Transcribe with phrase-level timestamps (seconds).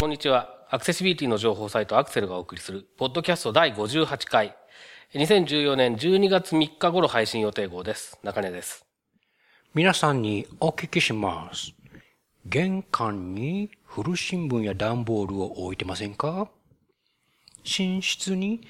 [0.00, 0.48] こんにちは。
[0.70, 4.56] アクセシビリティの情報サイトアクセルがお送りする、ポッドキャスト第58回。
[5.12, 8.18] 2014年12月3日頃配信予定号です。
[8.22, 8.86] 中根です。
[9.74, 11.74] 皆さんにお聞きします。
[12.46, 16.48] 玄関に古新聞や段ボールを置いてませんか？
[17.62, 18.62] 寝室に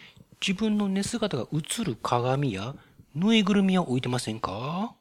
[0.45, 2.74] 自分の寝姿が映る鏡や
[3.19, 4.95] ぬいぐるみを置いてませんか？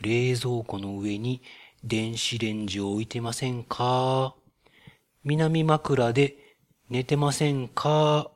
[0.00, 1.42] 冷蔵庫の上に
[1.82, 4.36] 電子レンジを置いてませんか？
[5.24, 6.36] 南枕で
[6.88, 8.30] 寝てませんか？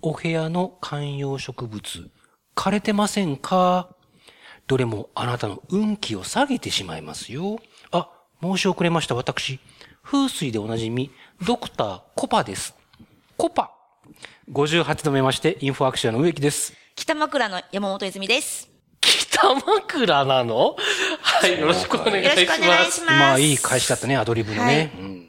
[0.00, 2.10] お部屋の観葉植物
[2.56, 3.94] 枯れてませんか？
[4.66, 7.60] どれもあなたの運気を下げてしまいますよ。
[7.92, 8.10] あ、
[8.42, 9.14] 申し遅れました。
[9.14, 9.60] 私、
[10.02, 11.12] 風水でおなじみ、
[11.46, 12.74] ドクターコパです。
[13.36, 13.70] コパ
[14.50, 16.81] !58 度目まして、インフォアクションの植木です。
[16.94, 18.70] 北枕の山本泉です。
[19.00, 20.76] 北枕なの？
[21.20, 22.60] はい、よろしくお願いよろしします。
[22.60, 23.00] くお願いします。
[23.06, 24.64] まあ、いい返しだったね、アドリブのね。
[24.64, 25.28] はいうん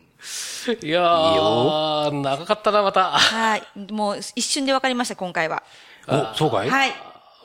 [0.81, 3.11] いやー、長かったな、また。
[3.11, 3.63] はい。
[3.91, 5.61] もう一瞬で分かりました、今回は。
[6.07, 6.69] お、そうかい？
[6.69, 6.93] はい。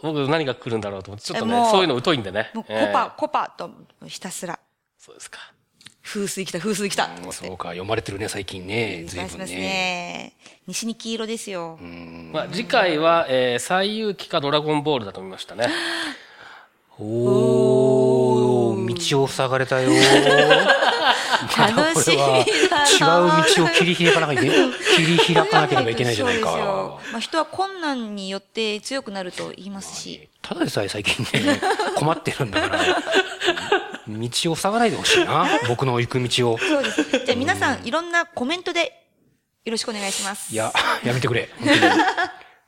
[0.02, 2.52] 僕何が来るんだろうと思って、ちょっとね、そういうの疎いんでね。
[2.54, 3.70] もうコえパ、ーコパと
[4.06, 4.56] ひたすら、
[4.96, 5.40] そうですか。
[6.08, 7.10] 風水来た、風水来た。
[7.30, 9.04] そうか、読まれてるね、最近ね。
[9.06, 9.58] 随分返しますね。
[9.58, 10.32] ね。
[10.66, 11.78] 西に黄色ですよ。
[12.32, 15.68] まあ、次回は、えー、最遊記かドラゴンボールだと思いましたね。
[16.98, 19.90] おー、道を塞がれたよ。
[21.56, 22.16] 楽しみ
[23.00, 24.50] 道を切り開かなきゃいけ。
[24.96, 26.98] 切り開かなければいけないじゃないか。
[27.12, 30.28] まあ、人は困難によって強くなると言いますし。
[30.42, 31.60] ただでさえ最近ね、
[31.96, 32.84] 困ってるんだから、
[34.08, 36.58] 道を塞がないでほしいな、僕の行く道を。
[36.58, 37.02] そうです。
[37.10, 39.04] じゃあ皆さん、いろんなコメントで
[39.64, 40.52] よろしくお願いします。
[40.52, 40.72] いや、
[41.04, 41.50] やめてくれ。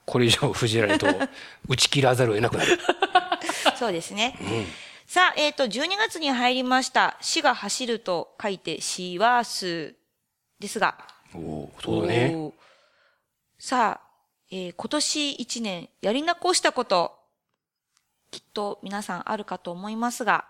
[0.04, 1.06] これ以上封じられると、
[1.68, 2.78] 打ち切らざるを得なくなる。
[3.78, 4.36] そうですね。
[5.06, 7.16] さあ、えっ、と、12月に入りました。
[7.20, 9.94] 死が走ると書いて、シワース
[10.60, 10.96] ですが。
[11.34, 12.52] おおそうだね。
[13.58, 14.10] さあ、
[14.50, 17.16] えー今年1年やり残したこと、
[18.30, 20.46] きっと皆さんあるかと思いますが、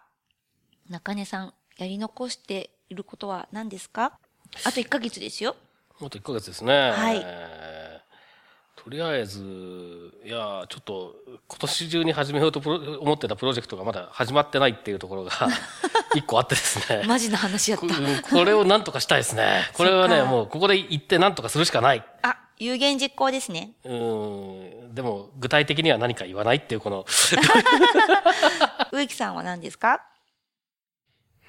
[0.88, 4.19] 中根さん、やり残していることは何ですか？
[4.65, 5.56] あと1ヶ月ですよ。
[6.00, 6.91] もっと1ヶ月ですね。
[6.91, 7.79] はいえー
[8.82, 9.41] とりあえず、
[10.24, 11.14] いやーちょっと、
[11.48, 12.60] 今年中に始めようと
[13.00, 15.30] 思ってたプロジェクトがまだ始まってないっていうところが、
[16.16, 17.04] 一個あってですね。
[17.06, 17.86] マジな話やった。
[17.86, 19.68] うんこれをなんとかしたいですね。
[19.76, 22.02] これはね、もうここで行ってなんとかするしかない。
[22.22, 23.72] あ、有言実行ですね。
[23.84, 24.94] うん。
[24.94, 27.04] でも、具体的には何か言わないっていうこの、
[28.92, 30.00] 植木さんは何ですか？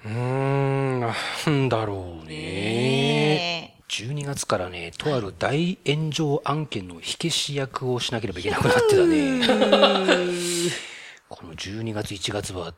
[0.03, 1.13] うーん、な
[1.49, 3.80] んだろうね。
[4.05, 9.41] ね12月からね、とある大炎上案件の火消し役をしなければいけなくなってたね。
[11.29, 12.73] この12月1月は、うん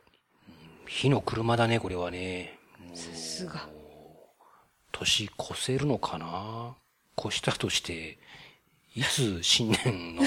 [0.85, 2.59] 火の車だね、これはね。
[2.93, 3.67] さすが。
[4.91, 6.75] 年越せるのかな？
[7.19, 8.19] 越したとして、
[8.95, 10.23] いつ新年の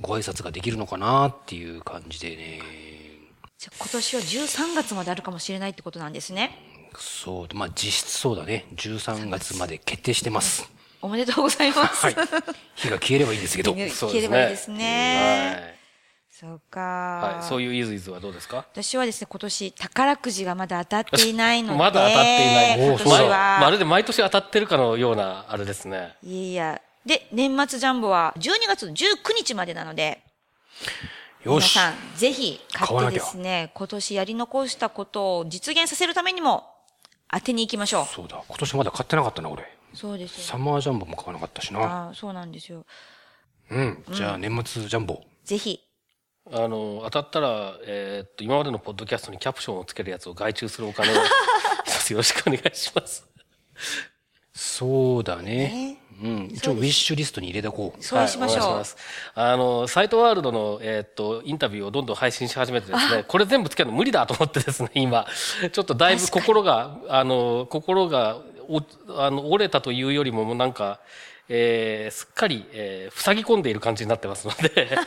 [0.00, 2.60] ご挨拶ができるのかなっていう感じでね。
[3.58, 6.56] じゃあ今年は13月まであるかもしれないってことなんですね。
[6.96, 8.66] そう、まあ実質そうだね。
[8.74, 10.70] 13月まで決定してます。
[11.00, 12.06] おめでとうございます。
[12.06, 12.14] はい。
[12.74, 13.72] 火が消えればいいんですけど。
[13.90, 15.78] 消えればいいですね。
[16.30, 17.34] そうか、はい。
[17.36, 17.48] はい。
[17.48, 18.58] そういうイズイズはどうですか？
[18.72, 21.78] 私はですね、今年宝くじがまだ当たっていないので。
[21.78, 22.86] まだ当たっていない。
[22.88, 23.58] 今年は。
[23.60, 26.14] まるで毎年当たってるかのような、あれですね。
[26.22, 26.82] いやいや。
[27.06, 28.92] で、年末ジャンボは12月19
[29.36, 30.20] 日までなので、
[31.44, 31.74] よし。
[31.76, 36.66] 皆さん、ぜひ買ってですね、今年やり残したことを実現させるためにも、
[37.30, 38.42] 当てに行きましょそうだ。
[38.46, 39.62] 今年まだ買ってなかったな、俺。
[39.62, 39.96] う。
[39.96, 40.44] そうですよ。
[40.44, 41.80] サマージャンボも買わなかったしな。
[41.80, 42.84] ああ、そうなんですよ。
[43.70, 44.04] うん。
[44.12, 45.22] じゃあ年末ジャンボ。
[45.44, 45.80] ぜひ。
[46.50, 51.22] あの、当たったら、えーっと、今までのポッドキャストにキャプションをつけるやつを外注するお金を、 よ
[52.16, 53.26] ろしくお願いします。
[54.78, 55.98] そうだね。
[56.22, 56.50] うん。
[56.52, 58.02] 一応ウィッシュリストに入れておこう。
[58.02, 58.74] そうしましょう。
[58.76, 58.84] はい
[59.34, 65.26] あの、サイトワールドの、えーっと、インタビューをどんどん配信し始めてですね、これ全部つけるの無理だと思ってですね、 今。
[65.72, 68.38] ちょっとだいぶ心が、あの、心が、
[68.68, 68.80] お
[69.20, 71.00] あの、折れたというよりも、もうなんか、
[71.48, 74.88] えーすっかり、えー塞ぎ込んでいる感じになってますので、で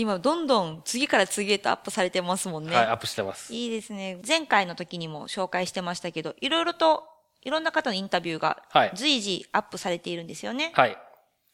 [0.00, 2.74] 今、どんどん次から次へとアップされてますもんね。
[2.74, 3.52] はい、アップしてます。
[3.52, 4.18] いいですね。
[4.26, 7.04] 前回の時にも紹介してましたけど、いろいろと、
[7.42, 10.72] いろんな方のインタビューがはい随時アップされているんですよね。
[10.74, 10.96] はい。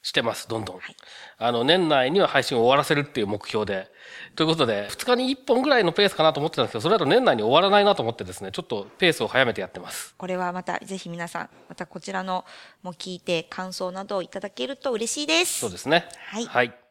[0.02, 0.78] してます、どんどん。
[0.78, 0.96] はい
[1.38, 3.90] あの、年内には配信を終わらせるっていう目標で。
[4.34, 10.14] ということで、2日に1本ぐらいのペースかなと思ってたんですけど、それだと年内に終わらないなと思ってですね、ちょっとペースを早めてやってます。
[10.16, 12.44] これはまた、ぜひ皆さん、またこちらの
[12.82, 15.60] も聞いて感想などをいただけると嬉しいです。
[15.60, 16.08] そうですね。
[16.30, 16.87] はいはい。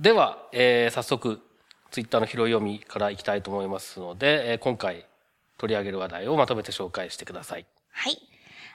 [0.00, 1.42] では、えー早速、
[1.90, 5.04] ツイッターの拾い読みからいきたいと思いますので、えー今回
[5.58, 7.66] 取り上げる話題をまとめて紹介してください。
[7.90, 8.18] はい。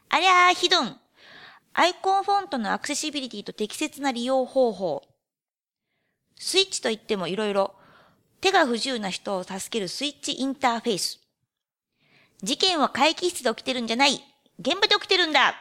[0.10, 1.00] ありゃーひどん。
[1.74, 5.02] アイコンフォントのアクセシビリティと適切な利用方法。
[6.36, 7.74] スイッチといってもいろいろ。
[8.40, 11.22] 手が不自由な人を助けるスイッチインターフェース。
[12.44, 14.22] 事件は会議室で起きてるんじゃない。
[14.60, 15.56] 現場で起きてるんだ。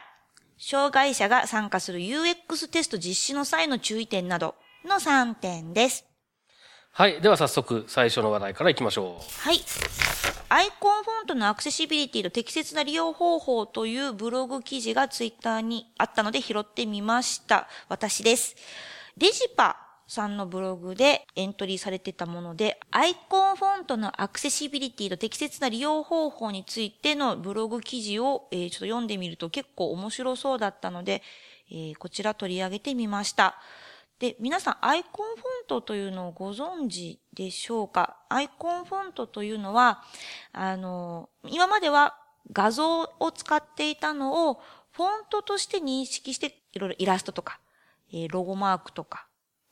[0.59, 4.53] 障害者が参加する UX テスト実施の際の注意点など
[4.85, 6.05] の3点です。
[6.91, 7.21] はい。
[7.21, 9.41] では早速、最初の話題からいきましょう。
[9.41, 9.59] はい。
[10.47, 17.67] アイコンフォントのアクセシビリティと適切な利用方法というブログ記事がツイッターにあったので拾ってみました。
[17.89, 18.55] 私です。
[19.17, 19.75] レジパ
[20.07, 31.23] さんのブログでエントリーされてたもので、アイコンフォントのアクセシビリティと適切な利用方法についてのブログ記事を、えーちょっと読んでみると結構面白そうだったので、
[31.71, 33.57] えーこちら取り上げてみました。
[34.19, 38.17] で、皆さん、アイコンフォントというのをご存知でしょうか？
[38.29, 40.03] アイコンフォントというのは、
[40.53, 42.17] あの、今までは
[42.53, 47.59] 画像を使っていたのを、フォントとして認識して、いろいろイラストとか、
[48.13, 49.27] えーロゴマークとか、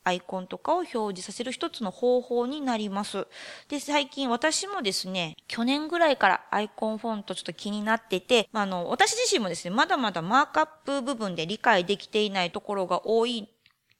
[0.06, 3.26] アイコンとかを表示させる一つの方法になります。
[3.70, 13.48] で、最近私もですね、去年ぐらいからアイコンフォントちょっと気になってて、まあ、あの、私自身もですね、まだまだマークアップ部分で理解できていないところが多い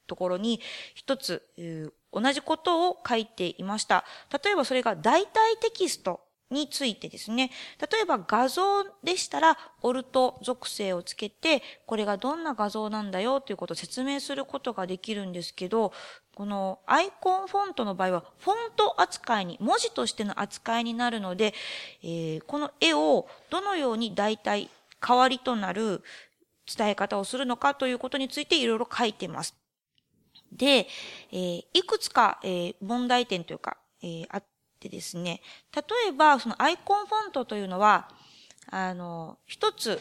[0.06, 0.60] ところに
[0.94, 1.42] 一つ、
[2.12, 4.04] 同じことを書いていました。
[4.44, 5.26] 例えばそれが代替
[5.60, 6.20] テキスト
[6.50, 7.50] についてですね。
[7.80, 15.92] 例えば画像でしたら、オルト属性をつけて、これがどんな画像なんだよということを説明することができるんですけど、
[16.34, 21.54] このアイコンフォントの場合は、フォント扱いに、文字としての扱いになるので、
[22.02, 24.68] えーこの絵をどのように代替、
[25.00, 26.02] 代わりとなる
[26.66, 29.63] 伝え方をするのかということについていろいろ書いてます。
[30.54, 30.88] で、
[31.32, 34.44] えーいくつか、えー問題点というか、えーあっ
[34.80, 35.40] てですね、
[35.74, 38.08] 例えば、そのアイコンフォントというのは、
[38.70, 40.00] あの、一つ、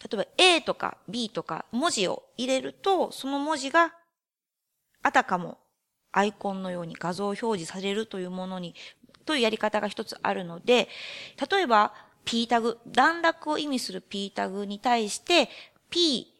[0.00, 3.92] 例えば A とか B とか文字を入れると、その文字が
[5.02, 5.58] あたかも
[6.12, 8.74] アイコンのように画像表示されるというものに、
[9.24, 10.88] というやり方が一つあるので、
[11.50, 11.92] 例えば
[12.24, 15.48] P タグ、段落を意味する P タグに対して
[15.90, 16.32] P、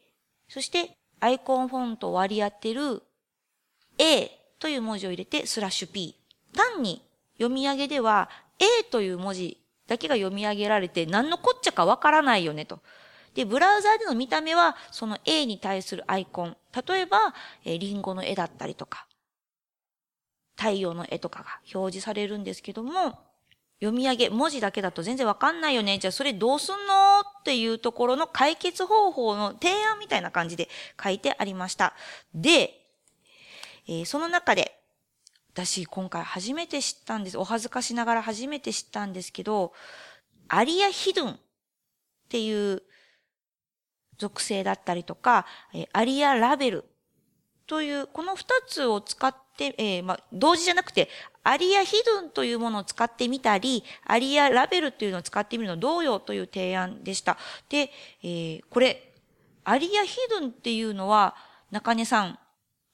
[0.49, 3.03] そしてアイコンフォントを割り当てる
[3.99, 6.15] A という文字を入れてスラッシュ P。
[6.55, 7.03] 単に
[7.37, 12.81] 読み上げでは A という文字だけが読み上げられて何のこっちゃかわからないよねと。
[13.35, 16.57] で、ブラウザーでの見た目はその A に対するアイコン。
[16.89, 17.35] 例えば、
[17.65, 19.07] えーリンゴの絵だったりとか、
[20.57, 23.19] 太陽の絵とかが表示されるんですけども、
[23.81, 25.99] 読み上げ、文字だけだと全然わかんないよね。
[25.99, 27.21] じゃあそれどうすんの？
[27.21, 30.69] っていうところの解決方法の提案みたいな感じで
[31.01, 31.95] 書いてありました。
[32.35, 32.88] で、
[33.89, 34.79] えーその中で、
[35.55, 37.39] 私今回初めて知ったんです。
[37.39, 39.73] お恥ずかしながら初めて知ったんですけど、
[40.47, 41.37] アリアヒドゥンっ
[42.29, 42.83] ていう
[44.19, 46.85] 属性だったりとか、えーアリアラベル
[47.67, 51.09] という、この二つを使って、えーまあ、同時じゃなくて、
[51.43, 57.37] アリアヒドゥンというものを使ってみたり、アリアラベルというのを使ってみるのどうよという提案でした。
[57.69, 57.91] で、
[58.23, 59.15] えーこれ、
[59.65, 61.35] アリアヒドゥンっていうのは、
[61.71, 62.39] 中根さん、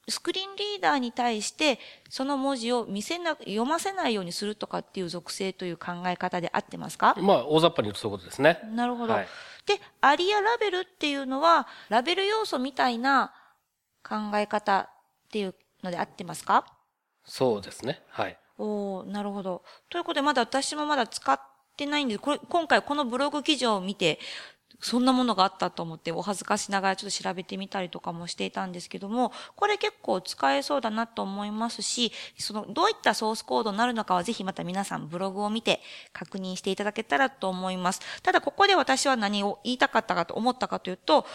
[0.09, 7.15] スクリーンリーダーに対して、その文字を見せな、読ませないようにするとかっていう属性という考え方で合ってますか？
[7.19, 8.61] まあ、大雑把に言うとそういうことですね。
[8.75, 9.15] なるほど。
[9.15, 9.27] はい
[9.67, 13.33] で、アリアラベルっていうのは、ラベル要素みたいな
[14.07, 14.89] 考え方っ
[15.33, 16.67] ていうので合ってますか？
[17.25, 18.03] そうですね。
[18.11, 18.39] はい。
[18.59, 19.63] おーなるほど。
[19.89, 21.41] ということで、まだ私もまだ使っ
[21.79, 24.19] てないんで、これ、今回このブログ記事を見て、
[24.81, 35.81] そんなものがあったと思って、お恥ずかしながらちょっと調べてみたりとかもしていたんですけども、これ結構使えそうだなと思いますし、その、どういったソースコードになるのかはぜひまた皆さんブログを見て
[36.13, 38.01] 確認していただけたらと思います。
[38.23, 41.27] ただここで私は何を言いたかったかと思ったかというと、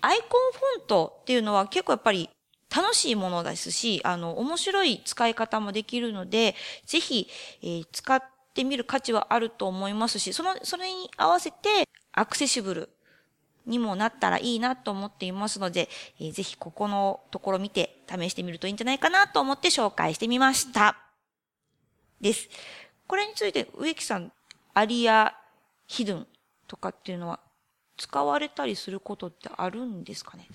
[0.00, 2.30] アイコンフォントっていうのは結構やっぱり
[2.74, 6.54] 楽しいものですし、あの、面白い使い方もできるので、
[6.86, 7.28] ぜひ、
[7.62, 8.22] えー使っ
[8.54, 11.88] てみる価値はあると思いますし、その、それに合わせて
[12.18, 12.88] アクセシブル
[13.66, 15.88] にもなったらいいなと思っていますので、
[16.20, 20.96] えーぜひここのところ見て試してみるといいんじゃないかなと思って紹介してみました。
[22.20, 22.48] です。
[23.06, 24.32] これについて植木さん、
[24.74, 25.34] アリア
[25.86, 26.26] ヒドゥン
[26.66, 27.40] とかっていうのは
[27.96, 30.46] 使われたりすることってあるんですかね？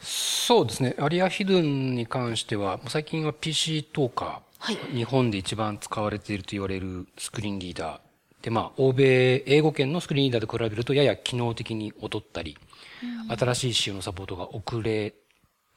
[0.00, 0.96] そうですね。
[0.98, 4.40] アリアヒドゥンに関しては、最近は PC トーカー。
[4.58, 8.00] はい日本で一番使われていると言われるスクリーンリーダー。
[8.42, 12.56] で、まあ、欧米、英語圏のスクリーンリーダーと比べるとやや機能的に劣ったり、
[13.36, 15.14] 新しい仕様のサポートが遅れ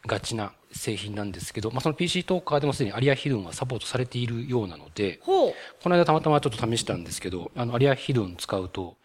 [0.05, 5.19] がちな製品なんですけど、まあ、その PC トーカーでもすでにアリアヒドゥンはサポートされているようなので。
[5.81, 8.97] この間たまたまちょっと試したんですけど、あの、アリアヒドゥン使うと、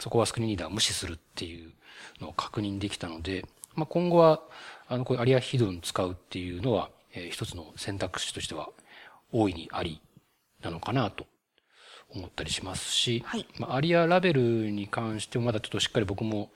[0.00, 1.72] そこはスクリーンリーダー無視するっていう
[2.20, 4.40] のを確認できたので、まあ、今後は、
[4.88, 8.70] あの、こういうアリアヒドゥン使うっていうのは、えー一つの選択肢としては
[9.32, 10.00] 大いにあり
[10.62, 11.26] なのかなと
[12.14, 16.50] 思ったりしますし、はいまあ、アリアラベルに関してもまだちょっとしっかり僕も、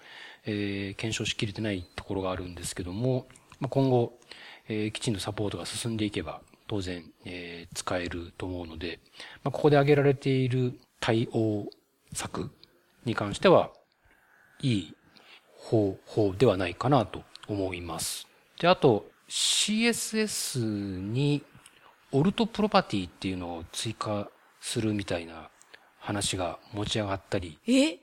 [0.45, 3.27] えー検証しきれてないところがあるんですけども、
[3.61, 4.19] まあ、今後、
[4.69, 9.01] えーきちんとサポートが進んでいけば当然、えー使えると思うので、
[9.43, 11.67] まあ、ここで挙げられている対応
[12.13, 12.51] 策
[13.05, 13.71] に関しては、
[14.63, 14.95] いい
[15.59, 18.27] 方法ではないかなと思います。
[18.61, 21.43] で、あと CSS に
[22.13, 24.29] オルトプロパティっていうのを追加
[24.67, 25.49] するみたいな
[26.01, 27.99] 話が持ち上がったりえ？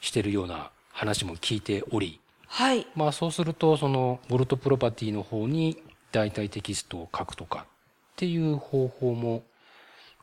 [0.00, 2.86] してるような話も聞いており、はい。
[2.96, 5.76] まあそうするとそのオルトプロパティの方に
[6.10, 9.42] 代替テキストを書くとかっていう方法も、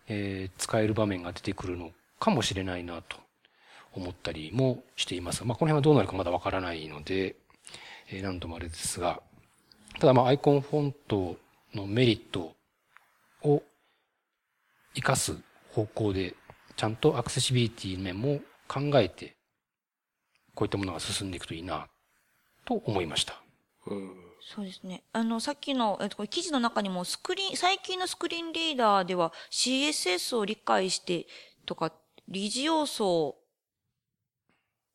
[0.07, 3.17] えー使える場面が出てくるのかもしれないなと
[3.93, 5.46] 思ったりもしています。
[5.46, 7.36] まあこの辺はどうなるかまだわからないので、
[8.10, 9.22] えー何ともあれですが、
[10.00, 11.38] ただまあアイコンフォント
[11.75, 12.55] のメリット
[13.43, 13.62] を
[14.96, 15.36] 活かす
[15.77, 16.36] 方向で
[16.75, 19.38] ちゃんとアクセシビリティ面も考えて
[20.55, 21.88] こういったものが進んでいくといいな
[22.65, 23.41] と思いました。
[24.41, 25.03] そうですね。
[25.13, 31.27] あの、さっきの、えっと、記事の中にもスクリーン、最近のスクリーンリーダーでは CSS を理解して
[31.65, 31.93] とか、
[32.27, 33.36] 理事要素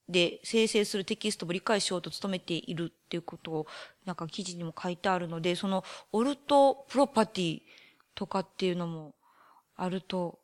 [0.09, 3.67] で生成するテキストも理解しようと努めているっていうことを、
[4.05, 7.61] なんか記事にも書いてあるので、その、オルトプロパティ
[8.15, 9.15] とかっていうのも
[9.77, 10.42] あると、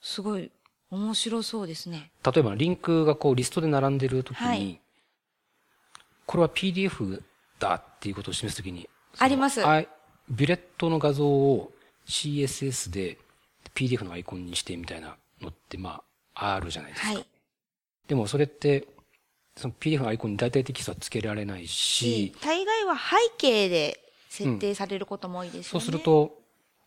[0.00, 0.50] すごい
[0.90, 2.10] 面白そうですね。
[2.24, 4.80] 例えばリンクがこうリストで並んでるときに、はい
[6.26, 7.20] これは PDF
[7.58, 8.88] だっていうことを示すときに、
[9.18, 9.60] あります
[10.30, 11.72] ビュレットの画像を
[12.06, 13.18] CSS で
[13.74, 16.04] PDF のアイコンにしてみたいなのってま
[16.36, 17.14] ああるじゃないですか。
[17.14, 17.26] はい。
[18.06, 18.86] でもそれって、
[19.56, 25.64] その PDF のアイコンに大体テキストはつけられないし、大概は背景で設定されることも多いですよね。
[25.64, 26.39] そうすると、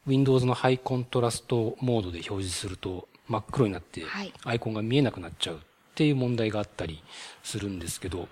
[0.05, 5.59] Windows のハイコントラストモードで表示すると真っ黒になってはい、アイコンが見えなくなっちゃうっ
[5.95, 7.03] ていう問題があったり
[7.43, 8.27] するんですけど、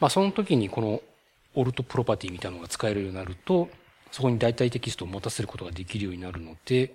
[0.00, 1.00] まあその時にこの
[1.54, 3.68] alt プロパティみたいなのが使えるようになると、
[4.10, 6.94] そこに代替テキストを持たせることができるようになるので、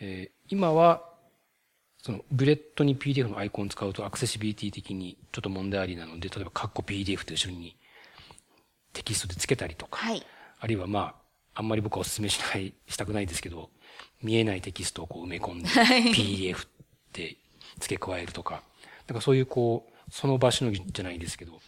[0.00, 1.04] えー今は、
[2.02, 7.76] そのブレットに PDF のアイコンを使うとアクセシビリティ的にちょっと問題ありなので、例えばカッコ PDF って後ろに
[8.92, 10.26] テキストでつけたりとか、はい。
[10.58, 11.19] あるいはまあ、
[11.54, 13.70] あんまり僕はお勧めしない、したくないですけど、
[14.22, 16.68] 見えないテキストをこう埋め込んで、PDF っ
[17.12, 17.36] て
[17.78, 18.62] 付け加えるとか、
[19.08, 21.60] なんかそういうこう、その場しのぎじゃないですけど、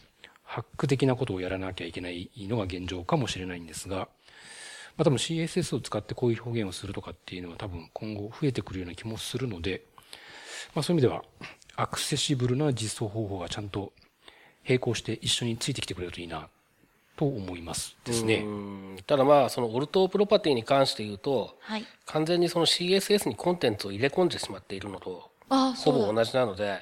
[0.42, 4.08] ハック的なことをやらなきゃいけないのが現状かもしれないんですが、
[4.96, 9.82] まあ多分 CSS を使ってこういう表現をするとかっていうのは多分今後増えてくるような気もするので、
[10.74, 11.24] まあそういう意味では、
[11.76, 13.92] アクセシブルな実装方法がちゃんと
[14.66, 16.48] 並行して一緒についてきてくれるといいな、
[17.16, 18.36] と思いますですね。
[18.36, 21.84] うんただまあそのオルトプロパティに関して言うとはい。
[22.06, 25.30] 完全にその CSS にコンテンツを入れ込んでしまっているのと。
[25.48, 26.80] ほぼ同じなので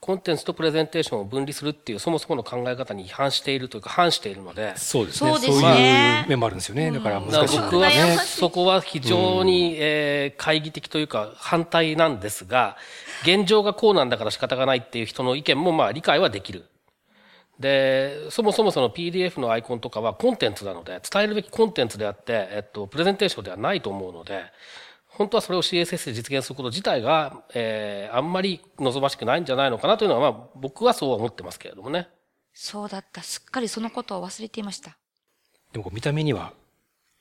[0.00, 5.30] コンテンツとプレゼンテーションを分離するっていうそもそもの考え方に違反しているというか反しているのでそうですね。
[5.30, 6.90] そうですねそういう面もあるんですよね。
[6.90, 7.90] だからだから難しいんだ僕は。
[8.24, 12.76] そこは非常に、えー懐疑的というか反対なんですが
[13.22, 16.64] 現状がこうなんだから仕方がないっていう人の意見もまあ理解はできる。
[17.62, 24.42] で、そもそもその PDF のアイコンとかはコンテンツなので、伝えるべきコンテンツであって、えっと、プレゼンテーションではないと思うので、
[25.06, 32.08] 本当はそれを CSS で実現すること自体が、えーあんまり望ましくないんじゃないのかなというのは、まあ、僕はそうは思ってますけれどもね。
[32.52, 33.22] そうだった。
[33.22, 34.98] すっかりそのことを忘れていました。
[35.72, 36.52] でも見た目には、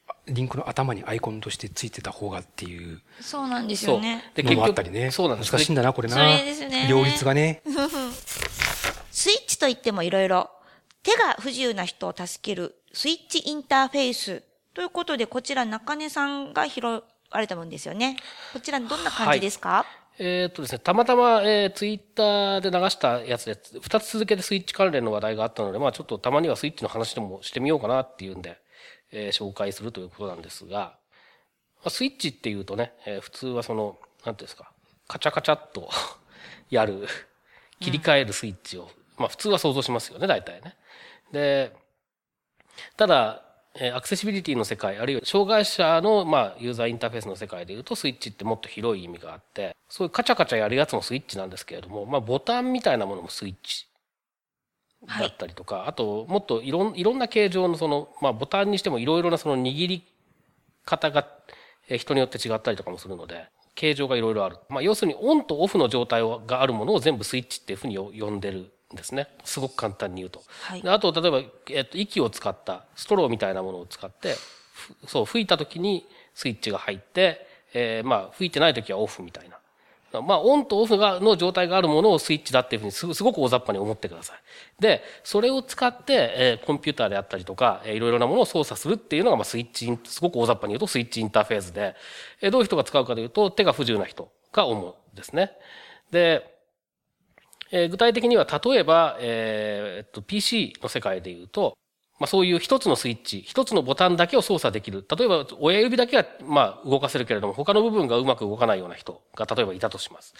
[0.07, 4.31] あリンクの頭にアイコンとしてついてた方がっていうそうなんですそうよね。。
[4.35, 5.11] で、のもあったりね。
[5.11, 5.51] そうなんです。
[5.51, 6.15] 難しいんだな、これな。
[6.15, 7.61] それですね両立がね。
[9.21, 10.49] スイッチといってもいろいろ
[11.03, 14.41] 手が不自由な人を助けるスイッチインターフェース
[14.73, 17.03] ということで、こちら中根さんが拾わ
[17.35, 18.17] れたもんですよね。
[18.51, 19.85] こちらどんな感じですか、
[20.17, 28.57] えーっとですね、たまたま、えーツイッターで流したやつで、二つ続けてスイッチ関連の話題があったので、まあちょっとたまにはスイッチの話でもしてみようかなっていうんで、
[29.11, 30.95] えー紹介するということなんですが、ま
[31.85, 34.71] あスイッチっていうとね、えー普通はその、なんていうんですか、
[35.07, 35.91] カチャカチャっと
[36.71, 37.07] やる、
[37.79, 38.89] 切り替えるスイッチを、
[39.21, 40.75] まあ普通は想像しますよね、大体ね。
[41.31, 41.73] で、
[42.97, 43.43] ただ、
[43.75, 53.87] えーアクセシビリティの世界、あるいは障害者の、まあ、ユーザーインターフェースの世界でいうと、スイッチってもっと広い意味があって、そういうカチャカチャやるやつもスイッチなんですけれども、まあ、ボタンみたいなものもスイッチ
[55.07, 60.03] だったりとか、あともっといろんいろんな形状のその、まあ、ボタンにしてもいろいろなその握り
[60.83, 61.27] 方が
[61.87, 70.43] えー人によって違ったりとかもするので形状がいろいろある、まあ、要するにオンとオフの状態をがあるものを全部スイッチっていうふうによ呼んでるんですねすごく簡単に言うと。
[70.61, 74.35] はいであと例えば、えっと、息を使ったストローみたいなものを使って
[74.73, 79.57] ふそう吹いた時にスイッチが入って、えーまあ吹いてない時はオフみたいな。
[80.19, 84.37] まあ、オンとオフがの状態があるものをスイッチだっていうふうにすごすごく大雑把に思ってください。
[84.77, 91.95] で、それを使って、えーコンピューターであったりとか、えーいろいろなものを操作するっていうのが、まあ、スイッチすごく大雑把に言うとスイッチインターフェースで、
[92.41, 95.53] えーどういう人が使うかというと、手が不自由な人が主ですね。
[96.11, 96.50] で、
[97.71, 101.77] えー具体的には例えば、えーっと PC の世界で言うと、
[102.21, 105.03] まあ、そういう一つのスイッチ、一つのボタンだけを操作できる。
[105.17, 110.35] 例えば、親指だけは、まあ、動かせるけれども、他の部分がうまく動かないような人が、例えばいたとします。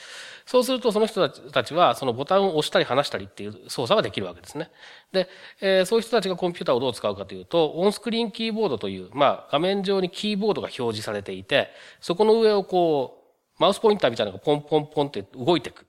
[0.46, 4.70] そうすると、その人たちは、そのボタンを押したり離したりっていう操作ができるわけですね。
[5.12, 5.28] で、
[5.60, 11.70] えーそういう人たちがコンピューターをどう使うかというと、オンスクリーンキーボードという、まあ、画面上にキーボードが表示されていて、
[12.00, 13.24] そこの上をこ
[13.58, 15.88] う、マウスポインターみたいなのがポンポンポンって動いていく。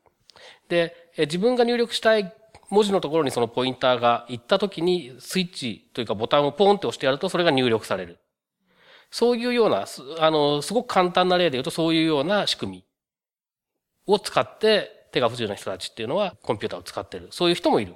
[0.71, 2.33] で、自分が入力したい
[2.71, 8.19] 文字のところにそのポインターが行った時にスイッチというかボタンをポンって押してやるとそれが入力される。
[9.11, 9.85] そういうような、
[10.21, 12.85] あの、すごく簡単な例で言うとそういうような仕組み
[14.07, 17.29] を使って手が不自由な人たちっていうのはコンピューターを使ってる。
[17.31, 17.95] そういう人もいる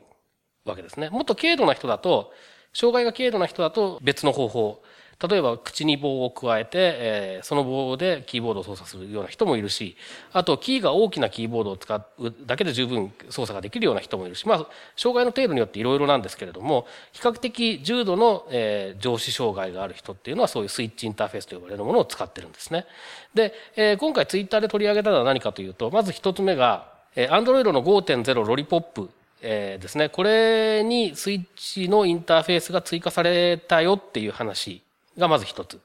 [0.66, 1.08] わけですね。
[1.08, 2.32] もっと軽度な人だと、
[2.75, 4.82] 障害が軽度な人だと別の方法。
[5.28, 9.96] 例えば口に棒を加えて、えーその棒でキーボードを操作するような人もいるし、
[10.32, 22.87] あとキーが大きなキーボードを使うだけで十分操作ができるような人もいるし、まあ、障害の程度によっていろいろなんですけれども、比較的重度の、えー上視障害がある人っていうのはそういうスイッチインターフェースと呼ばれるものを使ってるんですね。
[23.35, 29.11] で、えー今回ツイッターで取り上げたのは何かというと、まず一つ目が、えー Android の5.0ロリポップ
[29.43, 30.08] えーですね。
[30.08, 34.82] これにスイッチのインターフェースが追加されたよっていう話
[35.19, 35.81] がまず一つ。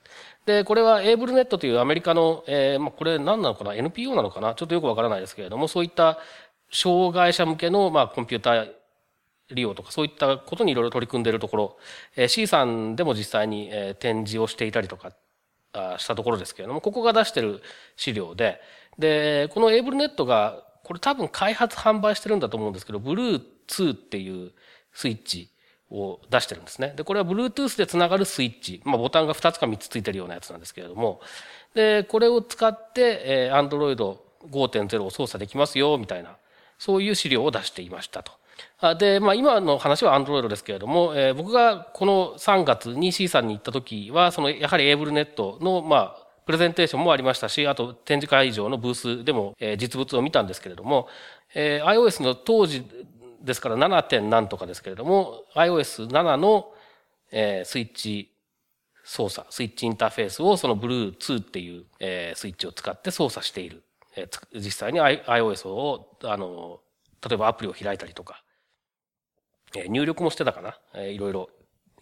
[0.45, 4.55] で、これはエーブルネットというアメリカの、えーまあ、これ何なのかな ?NPO なのかな？
[4.55, 6.17] ちょっとよくわからないですけれども、そういった
[6.71, 8.71] 障害者向けの、まあ、コンピューター
[9.51, 11.77] 利用とかそういったことにいろいろ取り組んでいるところ、
[12.15, 15.11] えー C さんでも実際に、えー展示をしていたりとか
[15.73, 17.61] あしたところですけれども、ここが出してる
[17.95, 18.59] 資料で、
[18.97, 24.51] で、このエーブルネットが、これ多分開発販売してるんだと思うんですけど、Bluetooth っていう
[24.91, 25.49] スイッチ
[25.91, 26.93] を出してるんですね。
[26.95, 28.81] で、これは Bluetooth でつながるスイッチ。
[28.85, 31.21] まあ、ボタンが2つか3つついてるようなやつなんですけれども、
[31.73, 34.17] で、これを使って、えー Android
[34.49, 36.35] 5.0を操作できますよ、みたいな、
[36.79, 38.31] そういう資料を出していましたと。
[38.79, 51.07] あで、まあ、今の話は Android ですけれども、えー僕がこの3月に C さんに行った時は、その、やはりエーブルネットの、まあ、プレゼンテーションもありましたし、あと展示会場のブースでも、え実物を見たんですけれども、
[51.53, 52.83] えー iOS の当時
[53.41, 54.03] ですから 7.
[54.03, 56.73] 点何とかですけれども、iOS7 の、
[57.31, 58.31] えースイッチ
[59.03, 63.83] 操作、スイッチインターフェースをその Blue2 っていう、えースイッチを使って操作している。
[64.15, 66.81] えー実際に I- iOS を、あの、
[67.27, 68.43] 例えばアプリを開いたりとか、
[69.75, 71.49] えー入力もしてたかな、えーいろいろ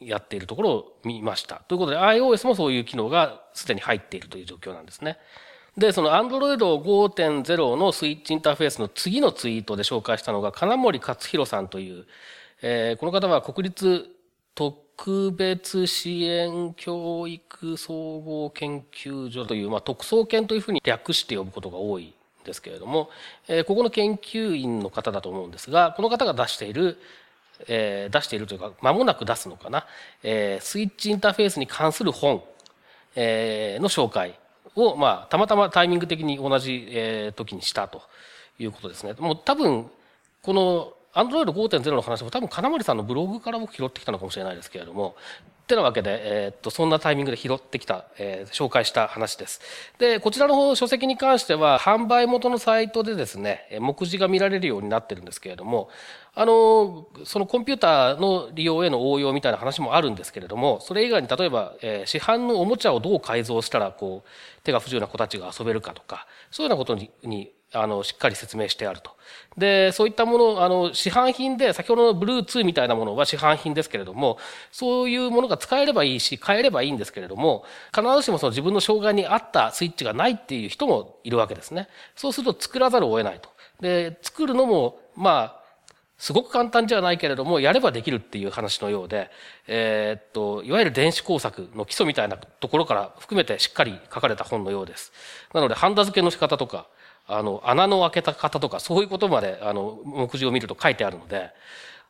[0.02, 1.58] やっているところを見ました。
[1.68, 5.18] ということで iOS もそういう機能がすでに入っているという状況なんですね。
[5.80, 12.06] で、その Android 5.0のスイッチインターフェースの次のツイートで紹介したのが金森勝弘さんという、
[12.62, 14.10] えーこの方は国立
[14.56, 22.14] 特別支援教育総合研究所という、まあ、特捜研というふうに略して呼ぶことが多いん
[22.44, 23.10] ですけれども、
[23.48, 26.98] えーここの研究員の方だと思うんですが、この方が出している、
[27.70, 29.88] えー出しているというか、間もなく出すのかな、
[30.24, 32.44] えースイッチインターフェースに関する本、
[33.16, 34.38] えーの紹介
[34.76, 38.02] を、まあ、たまたまタイミング的に同じ、えー時にしたと
[38.58, 39.14] いうことですね。
[39.20, 39.90] もう多分、
[40.42, 45.16] この Android 5.0の話も多分金森さんのブログから僕拾ってきたのかもしれないですけれども、
[45.64, 49.62] ってなわけで、えーっと、そんなタイミングで拾ってきた、えー紹介した話です。
[50.00, 55.90] で、こちらの方、書籍に関しては、販売元のサイトでですね、目次が見られるようになってるんですけれども、
[56.34, 69.12] あの、そのコンピューターの利用への応用みたいな話もあるんですけれども、それ以外に例えば、えー市販のおもちゃをどう改造したら、こう、手が不自由な子たちが遊べるかとか、そういうようなことに、にあの、しっかり説明してあると。
[69.58, 74.40] で、そういったもの、あの、市販品で、先ほどの Bluetooth みたいなものは市販品ですけれども、
[74.72, 81.88] そういうものが使えればいいし、買えればいいんですけれども、必ずしもその自分の障害に合ったスイッチがないっていう人もいるわけですね。
[82.16, 83.50] そうすると作らざるを得ないと。
[83.82, 85.60] で、作るのも、まあ、
[86.20, 89.32] すごく簡単じゃないけれども、やればできるっていう話のようで、
[89.68, 95.14] えーっと、いわゆる電子工作の基礎みたいなところから含めてしっかり書かれた本のようです。
[95.54, 96.88] なので、ハンダ付けの仕方とか、
[97.30, 101.52] あの、穴の開けた方とか、そういうことまで、あの、目次を見ると書いてあるので、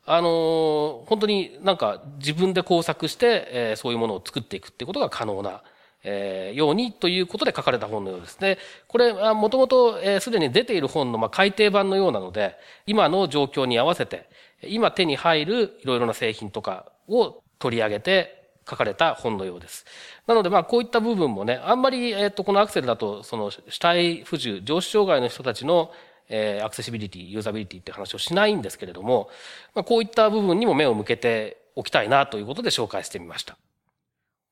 [0.05, 5.61] あの、本当になんか自分で工作して、えー、そういうものを作っていくってことが可能な、
[6.03, 8.57] えー、ようにということで書かれた本のようですね。
[8.87, 12.55] これ、もともとすでに出ている本の、まあ、改訂版のようなので、
[12.87, 14.29] 今の状況に合わせて、
[14.63, 18.38] 今手に入るいろいろな製品とかを取り上げて
[18.69, 19.85] 書かれた本のようです。
[20.27, 25.91] なので、まあ、こういった部分もね、あんまり、えっ、と、このアクセルだと、その、主体不自由、上司障害の人たちの、
[26.29, 29.29] えー、アクセシビリティ、ユーザビリティって話をしないんですけれども、
[29.73, 33.57] まあ、こういった部分にも目を向けておきたいなということで紹介してみました。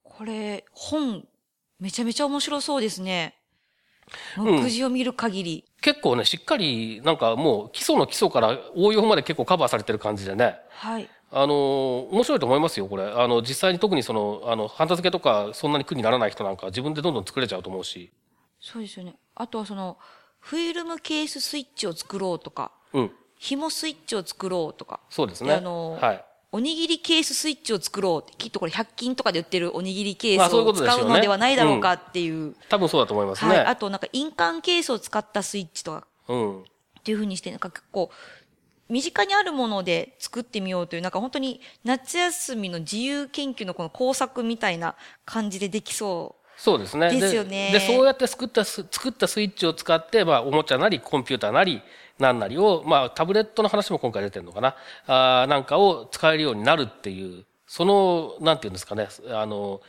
[0.03, 1.25] これ、本、
[1.79, 3.35] めちゃめちゃ面白そうですね。
[4.37, 10.57] 目次を見る限り、うん、結構ね、しっかり、なんかもう基礎の基礎から応用まで結構カバーされてる感じでね。
[10.69, 11.09] はい。
[11.31, 13.03] あの、面白いと思いますよ、これ。
[13.03, 18.11] あの、実際に特にその、あの、ハンダ付けとかそんなに苦にならない人なんか自分でどんどん作れちゃうと思うし。
[18.59, 19.15] そうですよね。
[19.35, 19.97] あとはその、
[20.39, 23.11] フィルムケーススイッチを作ろうとか、うん。
[23.37, 25.01] 紐スイッチを作ろうとか。
[25.09, 25.53] そうですね。
[25.53, 26.25] あの、はい。
[26.53, 32.33] おにぎりケーススイッチを作ろうって、きっとこれ100均とかで売ってるおにぎりケースを使うのではないだろうかっていう。
[32.33, 33.57] ううん、多分そうだと思いますね。
[33.57, 33.65] はい。
[33.65, 36.07] あとなんか印鑑ケースを使ったスイッチとか。
[36.29, 36.61] うん。
[36.61, 36.63] っ
[37.03, 38.11] ていうふうにして、なんか結構、
[38.89, 44.95] 身近にあるもので作ってみようという、なんか本当に夏休みの自由研究のこの工作みたいな
[45.25, 47.11] 感じでできそうそうですね。
[47.11, 47.71] ですよね。
[47.71, 51.83] で、そうやって作った作ったスイッチを使って、まあ、おもちゃなり、コンピューターなり、
[52.17, 59.81] なんなりを、まあ、タブレットの話も今回出てるのかな、あなんかを使えるようになるっていう、その、なんていうんですかね、あの、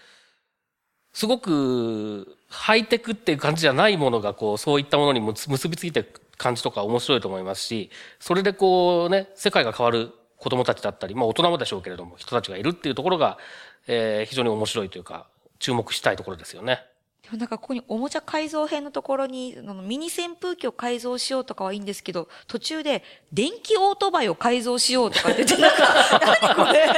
[1.15, 6.05] すごく、ハイテクっていう感じじゃないものが、こう、そういったものに結びついて
[6.39, 13.39] 感じとか面白いと思いますし、それでこうね、世界が変わる子供たちだったり、まあ大人もでしょうけれども、人たちがいるっていうところが、
[13.89, 15.27] えー、非常に面白いというか、
[15.59, 16.85] 注目したいところですよね。
[17.31, 26.89] でもなんかここにおもちゃ改造編のところに、ミニ扇風機を改造しようとかはいいんですけど、途中で電気オートバイを改造しようとかって言って、なんか、何これ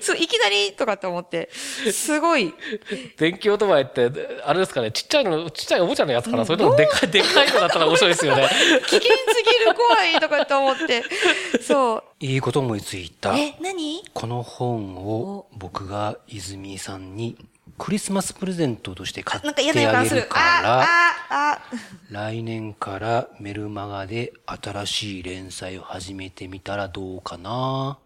[0.00, 2.54] そう、いきなりとかって思って、すごい。
[3.18, 4.10] 電気オートバイって、
[4.44, 8.48] あれですかね、ちっちゃいの、ちっちゃいおもちゃのやつかな、それともでかい、でかいのだったら面白いですよね。
[8.86, 9.10] 危険すぎ
[9.66, 11.04] る、怖いとかって思って。
[11.60, 12.02] そう。
[12.20, 13.36] いいこと思いついた。
[13.36, 14.02] え、何？
[14.14, 17.36] この本を僕が泉さんに
[17.78, 21.60] クリスマスプレゼントとして買ってあげるから、
[22.10, 27.98] 来年からメルマガで新しい連載を始めてみたらどうかな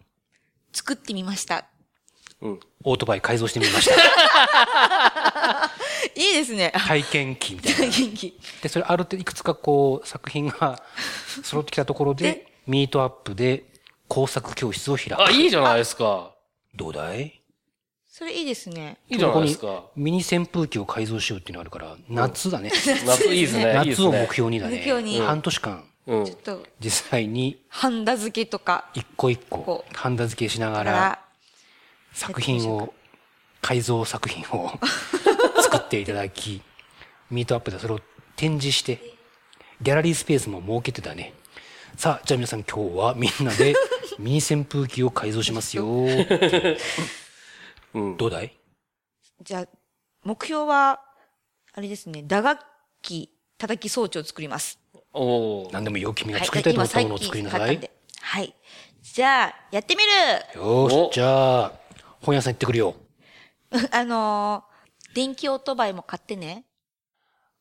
[0.72, 1.66] 作ってみました。
[2.40, 2.60] うん。
[2.84, 3.94] オートバイ改造してみました。
[6.14, 6.72] いいですね。
[6.74, 7.78] 体験機みたいな。
[7.78, 8.38] 体験機。
[8.62, 10.80] で、それある程度いくつかこう作品が
[11.42, 13.64] 揃ってきたところで、ミートアップで
[14.06, 15.20] 工作教室を開く。
[15.26, 16.32] あ、いいじゃないですか。
[16.74, 17.37] どうだい？
[18.18, 18.96] それいいですね。
[19.08, 19.84] いいじゃないですか。
[19.94, 22.72] ミニ扇風機を改造しようっていうのがあるから、夏だね。
[23.06, 23.72] 夏いいですね。
[23.74, 24.78] 夏を目標にだね。
[24.78, 25.20] 目標に。
[25.20, 25.84] 半年間。
[26.04, 26.66] ちょっと。
[26.80, 27.62] 実際に。
[27.68, 28.86] ハンダ付けとか。
[28.92, 29.84] 一個一個。
[29.92, 31.20] ハンダ付けしながら、
[32.12, 32.92] 作品を、
[33.60, 34.72] 改造作品を
[35.62, 36.60] 作っていただき、
[37.30, 38.00] ミートアップでそれを
[38.34, 38.98] 展示して、
[39.80, 41.34] ギャラリースペースも設けてたね。
[41.96, 43.76] さあ、じゃあ皆さん今日はみんなで
[44.18, 45.84] ミニ扇風機を改造しますよ。
[47.94, 48.54] うん、どうだい？
[49.42, 49.66] じゃあ、
[50.24, 51.00] 目標は、
[51.74, 52.64] あれですね、打楽
[53.02, 54.78] 器、叩き装置を作ります。
[55.12, 55.70] おお。
[55.72, 56.12] 何でもよ。
[56.14, 57.90] 君が作りたいと思ったものを作りなさい。
[58.20, 58.54] はい。
[59.00, 60.02] じゃあ、やってみ
[60.54, 61.72] るよし、じゃあ、
[62.22, 62.94] 本屋さん行ってくるよ。
[63.92, 66.64] あのー、電気オートバイも買ってね。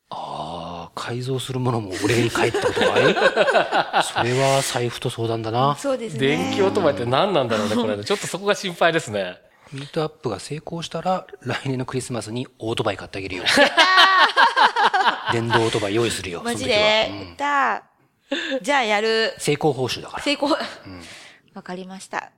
[0.10, 3.14] ああ、改造するものも俺に帰ったことかい？
[4.04, 5.76] それは財布と相談だな。
[5.76, 6.20] そうですね。
[6.20, 8.04] 電気オートバイって何なんだろうね、これ。
[8.04, 9.38] ちょっとそこが心配ですね。
[9.72, 13.44] ミートアップが成功したら、来年のクリスマスにオートバイ買ってあげるよ。
[15.32, 16.42] 電動オートバイ用意するよ。
[16.44, 17.84] マジで、うん、だ
[18.62, 19.34] じゃあやる。
[19.38, 20.24] 成功報酬だから。
[20.24, 20.50] 成功。
[20.50, 20.60] わ、
[21.56, 22.32] うん、かりました。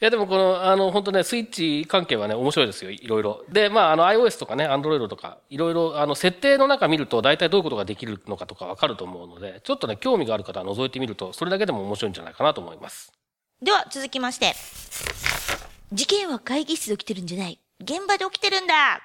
[0.00, 2.90] いや、でもこの、あの、本当ね、スイッチ関係はね、面白いですよ。
[2.90, 3.44] いろいろ。
[3.50, 13.12] で、まあ、あの、iOS とかね、Android とか、いろいろ、あの、設定の中見ると、大体どういうことができるのかとかわかると思うので、ちょっとね、興味がある方は覗いてみると、それだけでも面白いんじゃないかなと思います。
[13.60, 14.54] では、続きまして。
[15.92, 17.58] 事件は会議室で起きてるんじゃない。
[17.80, 19.00] 現場で起きてるんだ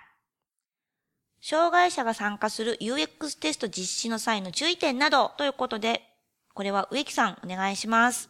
[1.42, 6.04] 障害者が参加する UX テスト実施の際の注意点などということで、
[6.54, 8.30] これは植木さんお願いします。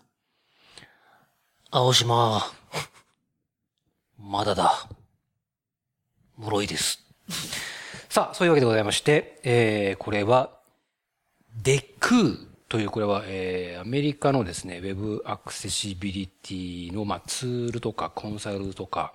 [1.69, 2.41] 青島。
[4.17, 4.87] まだだ。
[6.37, 7.03] 脆いです。
[8.09, 10.51] さあ、そういうわけでございまして、えー、これは、
[11.61, 19.13] デクーという、これは、えー、アメリカのですね、ウェブアクセシビリティの、まあ、ツールとかコンサルとか、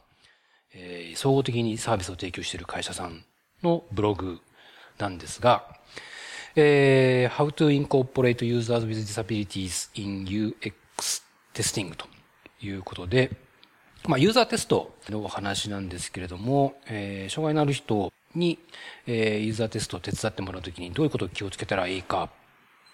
[0.73, 3.23] えー、総合的にサービスを提供している会社さん
[3.63, 4.39] のブログ
[4.97, 5.77] なんですが、
[6.57, 12.07] えー、How to incorporate users with disabilities in UX テスティングと
[12.63, 13.31] いうことで、
[14.09, 18.59] まあ、ユーザーテストのお話なんですけれども、えー、障害のある人に、
[19.07, 22.31] えー、ユーザーテストを手伝ってもらうときにどういうことを気をつけたらいいか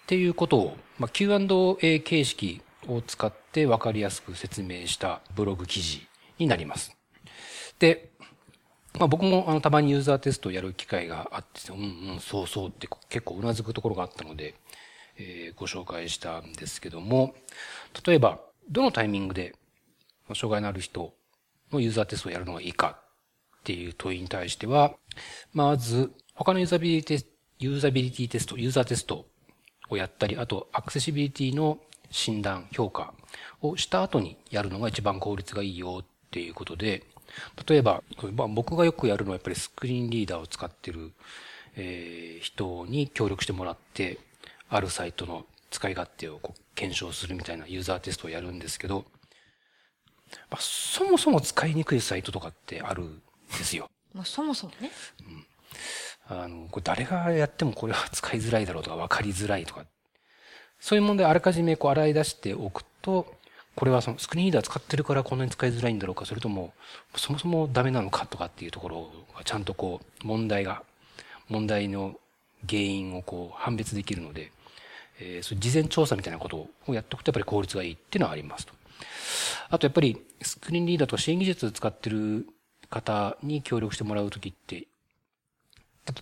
[0.07, 6.07] っていうことを、まあ、Q&A 形式を使って分かりやすく説明したブログ記事
[6.38, 6.97] になります。
[7.81, 8.11] で、
[9.01, 14.55] まあ、僕もあのたまにユーザーテストをやる機会があって、うんうん、そうそうって結構うなずくところがあったので、
[15.19, 17.35] えー、ご紹介したんですけども、
[18.07, 18.38] 例えば、
[18.71, 19.57] どのタイミングで
[20.37, 21.14] 障害のある人
[21.73, 23.01] のユーザーテストをやるのがいいか
[23.59, 24.95] っていう問いに対しては、
[25.53, 27.27] まず、他のユーザビリティ、
[27.59, 29.27] ユーザビリティテスト、ユーザーテスト
[29.88, 31.79] をやったり、あと、アクセシビリティの
[32.11, 33.14] 診断、評価
[33.62, 37.05] をした後にやるのが一番効率がいいよっていうことで、
[37.68, 38.03] 例えば、
[38.49, 41.12] 僕がよくやるのはやっぱりスクリーンリーダーを使ってる、
[41.77, 44.18] えー、人に協力してもらって、
[44.68, 49.05] あるサイトの使い勝手をこう検証するみたいなユーザーテストをやるんですけど、
[50.51, 53.88] まあ、そもそも使いにくいサイトとかってあるんですよ。
[54.14, 54.90] まあ、そもそもね。
[55.20, 55.45] うん。
[56.29, 59.85] あの、これ誰がやってもこれは使いづらいだろうとか分かりづらいとか、
[60.81, 63.35] そういう問題あらかじめこう洗い出しておくと、
[63.75, 66.73] これはそのスクリーンリーダー使ってるからこんなに使いづらいんだろうか、それとも、
[67.17, 70.83] そもそもダメなのかとかっていうところがちゃんとこう、問題が、
[71.49, 72.19] 問題の
[72.69, 74.51] 原因をこう判別できるので、
[75.21, 78.73] えー、そう事前調査みたいなことをやっておくとやっぱり効率がいいっていうのはありますと。
[79.69, 82.47] あとやっぱりスクリーンリーダーとか支援技術使ってる
[82.91, 84.87] 方に協力してもらうときって、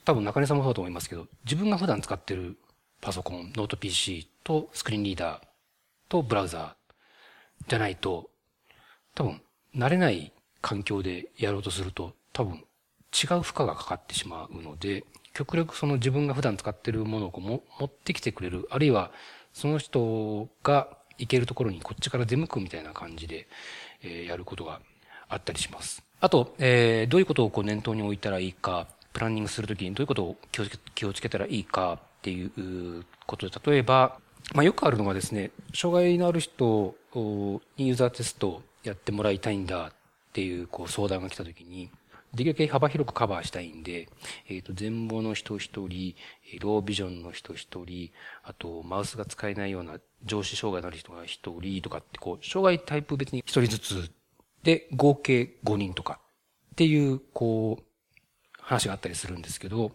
[0.05, 2.57] 多分中根さんもそうだと思いますけど、自分が普段使ってる
[3.01, 5.40] パソコン、ノート PC とスクリーンリーダー
[6.09, 8.31] とブラウザーじゃないと、
[9.14, 9.40] 多分
[9.77, 12.64] 慣れない環境でやろうとすると多分
[13.12, 19.11] 違う負荷がかかってしまうので、極力その自分が普段使ってるものをも持ってきてくれる、あるいは
[19.53, 23.47] その人が行けるところにこっちから出向くみたいな感じで、
[24.03, 24.81] えー、やることが
[25.29, 26.03] あったりします。
[26.20, 34.18] あと、えー、どういうことをこう念頭に置いたらいいか、プランニングするときにどういうことを気をつけ気をつけたらいいかっていうことで、例えば、
[34.55, 39.92] まあ、よくあるのがですね、障害のある人にユーザーテストやってもらいたいんだっ
[40.33, 41.90] ていうこう相談が来たときに、
[42.35, 44.09] できるだけ幅広くカバーしたいんで、
[44.48, 46.16] えっ、ー、と、全貌の人一人、
[46.61, 48.11] ロービジョンの人一人、
[48.42, 54.11] あと、マウスが使えないような上司障害のある人が一人とかって、こう、障害タイプ別に一人ずつ
[54.64, 56.18] で、合計5人とか
[56.72, 57.85] っていう、こう、
[58.64, 59.92] 話があったりするんですけど、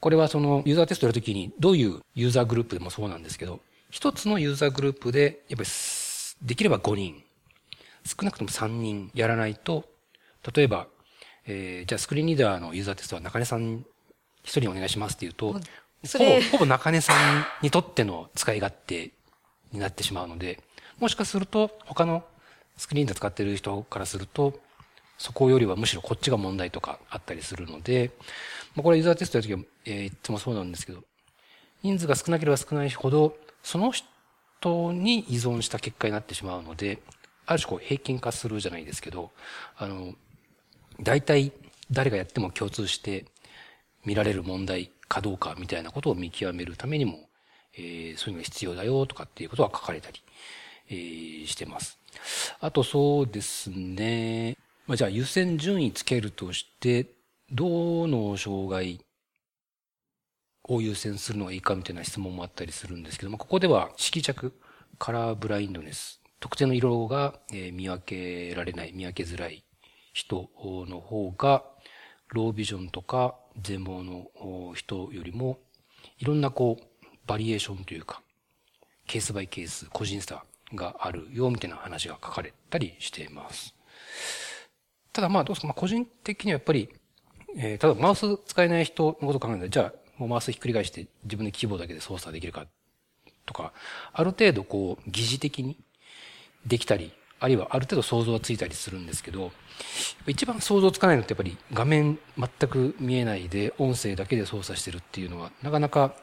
[0.00, 5.70] これはそのユーザーテストやるときにどういうユーザーグループでもそうなんですけど、一つのユーザーグループで、やっぱり、
[6.42, 7.22] できれば5人、
[8.04, 9.84] 少なくとも3人やらないと、
[10.54, 10.86] 例えば、
[11.46, 13.84] えー、じゃあスクリーンリーダーのユーザーテストは中根さん
[14.44, 15.58] 一人お願いしますって言うと、ほ
[16.18, 19.10] ぼ、ほぼ中根さんにとっての使い勝手
[19.72, 20.62] になってしまうので、
[20.98, 22.24] もしかすると他の
[22.76, 24.58] スクリーンで使ってる人からすると、
[25.20, 28.10] そこよりはむしろこっちが問題とかあったりするので、
[28.74, 31.04] まあ、これユーザーテストやるときは、えー、いつもそうなんですけど、
[31.82, 37.02] 人数が少なければ少ないほど、その人に依存した結果になってしまうので、
[37.44, 39.30] ある種こう平均化するじゃないですけど、
[39.76, 40.14] あの、
[41.02, 41.52] 大体
[41.90, 43.26] 誰がやっても共通して
[44.06, 47.28] 見られる問題かどうかみたいなことを見極めるためにも、
[47.76, 50.22] えー、そういうのが必要だよとかっていうことは書かれたり、
[50.88, 51.98] えー、してます。
[52.60, 54.56] あとそうですね。
[54.90, 57.06] まあ、じゃあ優先順位つけるとして、
[57.52, 58.98] どの障害
[60.64, 64.52] を優先するのがいいかみたいな質問もあったりするんですけども、ここでは色着、
[64.98, 67.38] カラーブラインドネス、特定の色が
[67.72, 69.62] 見分けられない、見分けづらい
[70.12, 71.62] 人の方が、
[72.30, 75.60] ロービジョンとか全盲の人よりも、
[76.18, 78.22] いろんなこう、バリエーションというか、
[79.06, 83.76] ケースバイケース、個人差があるよ、みたいな話が書かれたりしています。
[85.12, 86.88] ただまあどうですか、まあ個人的にはやっぱり、
[87.56, 92.66] えー、ただマウス使えない人のことを考えたら、じゃあ、もうマウスひっくり返して自分でキーボードだけで操作できるか
[93.46, 93.72] とか、
[94.12, 95.78] ある程度こう、疑似的に
[96.66, 99.50] できたり、あるいはある程度想像がついたりするんですけど、
[100.26, 106.14] 一番想像つかないのってやっぱり画面全く見えないで音声だけで操作してるっていうのはなかなか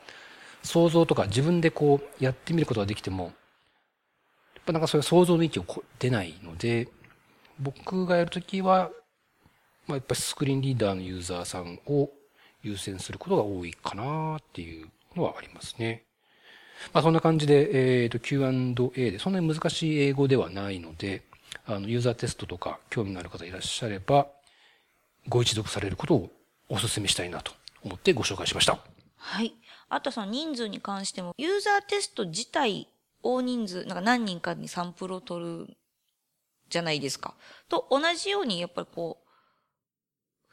[0.64, 3.34] 想像とか自分でこうやってみることができてもやっ
[4.66, 5.66] ぱなんかそれ想像の域を
[6.00, 6.88] 出ないので
[7.60, 8.92] 僕がやるときは、
[9.88, 12.10] まあ、やっぱりスクリーンリーダーのユーザーさんを
[12.64, 16.04] 優先することが多いかなっていうのはありますね。
[16.94, 21.24] まあそんな感じで、えっ、ー、と Q&A でそんなに難しい英語ではないので、
[21.66, 24.28] あの、ユーザーテストとか興味のある方いらっしゃれば、
[25.28, 26.32] ご一読されることを
[26.70, 27.52] お勧めしたいなと
[27.84, 28.80] 思ってご紹介しました。
[29.18, 29.54] はい。
[29.90, 32.88] あとその人数に関しても、ユーザーテスト自体
[33.24, 35.78] 大人数、なんか何人かにサンプルを取る
[36.70, 37.36] じゃないですか。
[37.70, 39.28] と同じように、やっぱりこう、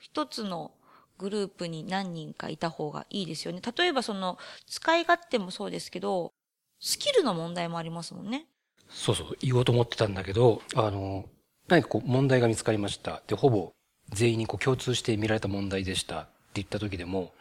[0.00, 0.72] 一つの
[1.18, 3.60] グループに何人かいた方がいいですよね。
[3.76, 6.32] 例えばその、使い勝手もそうですけど、
[6.80, 8.46] スキルの問題もありますもんね。
[8.88, 11.28] そうそう、言おうと思ってたんだけど、あの、
[11.68, 13.22] 何かこう問題が見つかりました。
[13.26, 13.72] で、ほぼ
[14.10, 17.32] 全員にこう共通して見られた問題でしたって言った時でも、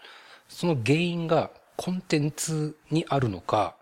[0.48, 3.76] その原因がコンテンツにあるのか、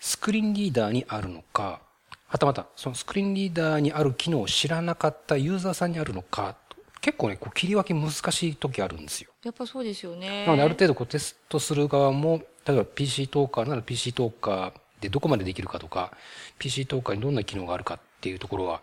[0.00, 1.80] スクリーンリーダーにあるのか、
[2.28, 6.56] はたまたそのスクリーンリーダーにある機能を知らなかったユーザーさんにあるのか、
[7.00, 9.30] 結構ね、こう切り分け難しい時あるんですよ。
[9.44, 10.44] やっぱそうですよね。
[10.46, 16.12] なのである程度こうテストする側も、例えば PC トーカーなら PC トーカーでどこまでできるかとか、
[16.58, 18.82] PC トーカーにどんな機能があるかっていうところは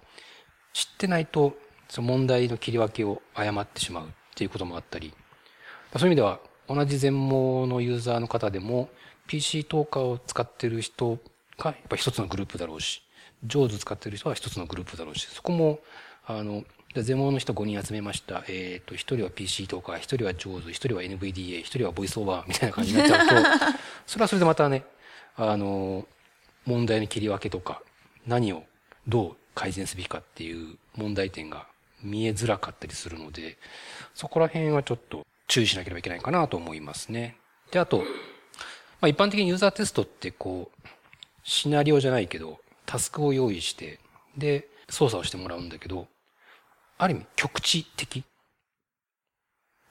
[0.73, 1.55] 知ってないと、
[1.89, 5.13] その問題の切り分けを誤ってしまうっていうこともあったり、
[5.97, 8.89] そういう意味では同じ全盲のユーザーの方でも
[9.27, 11.19] PC トーカーを使ってる人
[11.57, 13.03] がやっぱ一つのグループだろうし、
[13.45, 15.79] 上手使ってる人は一つのグループだろうし、そこも、
[16.25, 16.63] あの、
[16.95, 18.43] ゼモの人5人集めました。
[18.47, 23.35] えっ、ー、と、1人は PC とか、1人は上手、1人は NVDA、1人はボイスオーバーみたいな感じになっちゃうと、
[24.07, 24.85] それはそれでまたね、
[25.35, 26.07] あの、
[26.65, 27.81] 問題の切り分けとか、
[28.25, 28.63] 何を
[29.07, 31.67] どう改善すべきかっていう問題点が
[32.01, 33.57] 見えづらかったりするので、
[34.13, 37.37] そこら辺はちょっと注意しなければいけないかなと思いますね。
[37.71, 38.05] で、あと、ま
[39.01, 40.89] あ一般的にユーザーテストってこう、
[41.43, 43.99] シナリオじゃないけど、タスクを用意して、
[44.37, 46.07] で、操作をしてもらうんだけど、
[46.97, 48.23] ある意味局地的。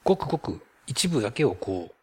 [0.03, 1.95] ごくごく一部だけをこう、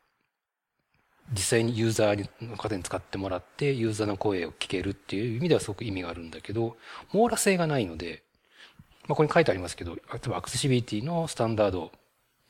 [1.33, 6.77] 実際にユーザーの方に使ってもらって、ユーザーの声を聞けるっていう意味ではすごく意味があるんだけど、
[7.13, 8.23] 網羅性がないので、
[9.03, 11.93] まあ、ここに書いてありますけど、例えばアクセシビリティのスタンダード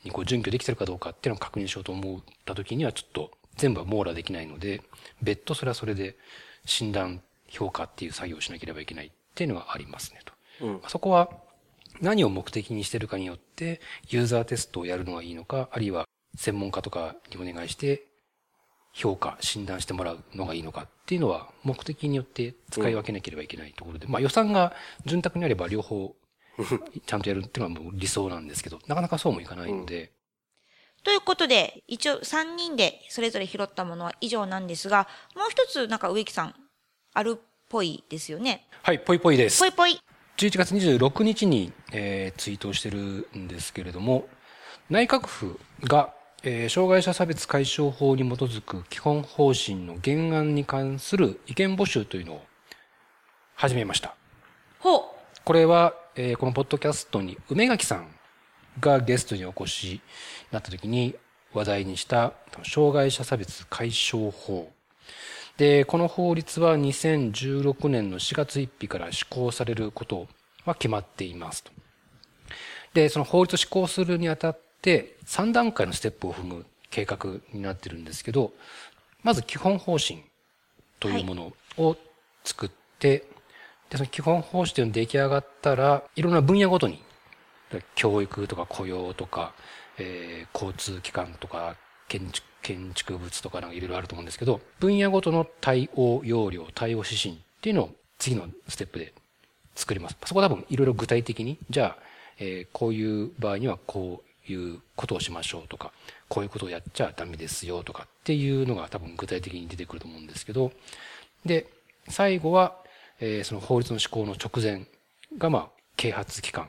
[0.05, 4.83] にこう準拠できてるかどうかっていうのを確認しようと思った時にはちょっと全部は網羅できないので、
[5.23, 6.17] 別途それはそれで
[6.65, 10.33] 診断、評価っていう作業をしなければいけないっていうのがありますねと。
[10.67, 11.29] うん、そこは
[12.01, 18.07] 何を目的にしてるかによって、ユーザーテストをやるのがいいのか、あるいは専門家とかにお願いして、
[18.95, 24.73] 評価、診断してもらうのがいいのかっていうのは、目的によって使い分けなければいけないところで、うん、まあ予算が
[25.05, 26.15] 潤沢にあれば両方、
[27.07, 30.03] ちゃんとやるっていうのはもう理想なんですけど、なかなかそうもいかないので。
[30.03, 30.09] うん、
[31.05, 36.55] ということで、一応3人でそれぞれ拾ったものは以上なんですが、もう一つなんか植木さん、
[37.14, 38.66] あるっぽいですよね。
[38.83, 39.61] はい、ぽいぽいです。
[39.61, 40.01] ぽいぽい。
[40.38, 44.27] 11月26日に、えー、ツイートをしてるんですけれども、
[44.88, 52.44] 内閣府が、えー、障害者差別解消法に基づく基本方針の原案に関する意見募集というのを
[53.55, 54.14] 始めました。
[54.79, 55.03] ほう。
[55.44, 58.09] これは、えー、このポッドキャストに梅垣さん
[58.81, 60.01] がゲストにお越しに
[60.51, 61.14] なった時に
[61.53, 62.33] 話題にした
[62.64, 64.72] 障害者差別解消法
[65.57, 70.27] で、この法律は2016年の4月1日から施行されること
[70.65, 71.71] は決まっていますと。
[72.95, 78.53] で、その法律を施行するにあたって3段階のステップを踏む計画になってるんですけど、
[79.23, 80.23] まず基本方針
[81.01, 81.97] というものを
[82.45, 87.03] 作って、はい、で、その基本方針というのが出来上がったら、いろんな分野ごとに、
[87.95, 89.55] 教育とか雇用とか、
[89.99, 91.77] えー、交通機関とか、
[92.12, 99.12] 建築建築物とかなんかいろいろあると思うんですけど、分野ごとの対応要領、対応指針っていうのを次のステップで
[99.75, 100.16] 作ります。
[100.25, 102.03] そこ多分いろいろ具体的に、じゃあ、
[102.38, 105.92] えー、こういう場合にはこういうことをしましょうとか、
[106.29, 110.70] こういうことをやっちゃダメですよとかっていうのが多分具体的に出てくると思うんですけど、
[111.44, 111.66] で、
[112.09, 112.77] 最後は、
[113.18, 114.87] えー、その法律の施行の直前
[115.37, 116.68] が、まあ、啓発期間、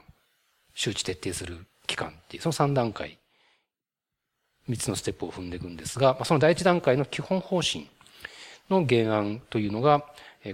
[0.74, 3.20] 周知徹底する期間っていう、その3段階
[4.70, 7.90] 3つのステップを踏んでいくんですが、その第一段階の基本方針
[8.70, 10.06] の原案というのが、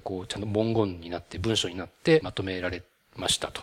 [0.04, 2.84] こう、ちゃんと文言になって、文章になってまとめられ
[3.16, 3.62] ましたと。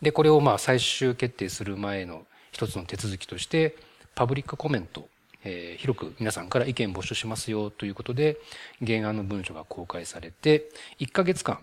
[0.00, 3.76] で、これをまあ最終決定する前の一つの手続きとして、
[4.14, 5.08] パブリックコメント、
[5.44, 8.38] えー、広く皆さんから意見募集しますよということで、
[8.84, 10.68] 原案の文書が公開されて、
[10.98, 11.60] 1ヶ月間、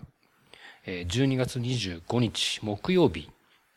[0.86, 3.28] 12月25日木曜日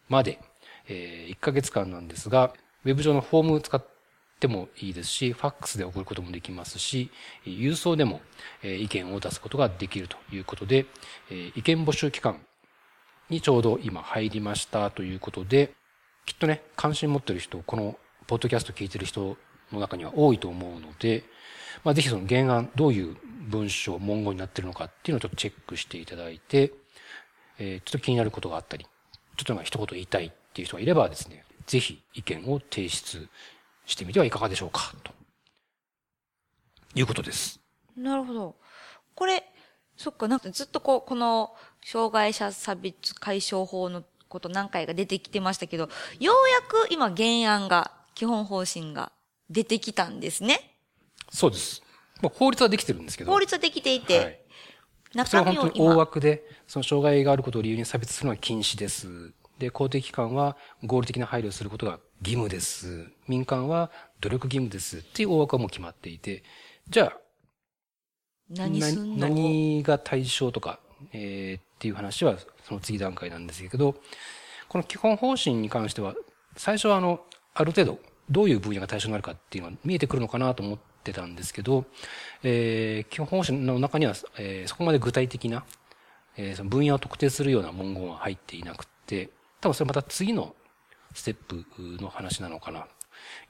[0.07, 0.39] まで、
[0.87, 2.53] 1ヶ月間なんですが、
[2.85, 3.92] ウェブ上のフォームを使って
[4.43, 7.09] てもいいですし、ファックスで送ることもできますし、
[7.45, 8.19] 郵送でも
[8.61, 10.85] 意見を出すことができるということで、
[11.55, 12.41] 意見募集期間
[13.29, 15.71] にちょうど今入りましたということで、
[16.25, 19.37] きっとね、関心持ってる人、このポッドキャスト聞いてる人
[19.71, 21.23] の中には多いと思うので、
[21.85, 23.15] まあ、ぜひその原案、どういう
[23.47, 26.73] 文章、文言になってるのかっていうのをちょっとチェックしていただいて、
[27.59, 28.85] えー、ちょっと気になることがあったり、
[29.37, 33.29] ちょっとなんか一言言いたいっていう人がいればですね、ぜひ意見を提出
[33.85, 35.11] してみてはいかがでしょうか、と
[36.95, 37.59] いうことです。
[37.95, 38.55] なるほど。
[39.15, 39.43] これ、
[39.97, 41.55] そっか、なんかずっとこう、この、
[41.85, 49.11] 障害者差別解消法のこと何回か出てきてましたけど、ようやく今原案が、基本方針が
[49.49, 50.77] 出てきたんですね。
[51.31, 51.81] そうです。
[52.21, 53.31] まあ、法律はできてるんですけど。
[53.31, 54.39] 法律はできていて、はい
[55.25, 59.31] それ中身をは本当に大今、枠で、その障害があることを理由に差別するのは禁止です。
[59.59, 63.05] で、公的機関は合理的な配慮をすることが義務です。
[63.27, 64.99] 民間は努力義務です。
[64.99, 66.43] っていう大枠はもう決まっていて、
[66.89, 67.17] じゃあ、
[68.49, 68.79] 何
[69.19, 70.79] 何が対象とか、
[71.11, 73.95] えーっていう話はその次段階なんですけど、
[74.69, 76.15] この基本方針に関しては、
[76.55, 77.19] 最初はあの、
[77.53, 77.99] ある程度、
[78.29, 81.85] どういう分野が対象になるかっていうのは見えてくるのかなと思ってたんですけど、
[82.43, 85.65] えー基本方針の中には、えーそこまで具体的な、
[86.37, 90.55] えーその分野を特定するような文言は入っていなくて、多分それまた次の
[91.13, 91.65] ステップ
[92.01, 92.87] の話なのかな。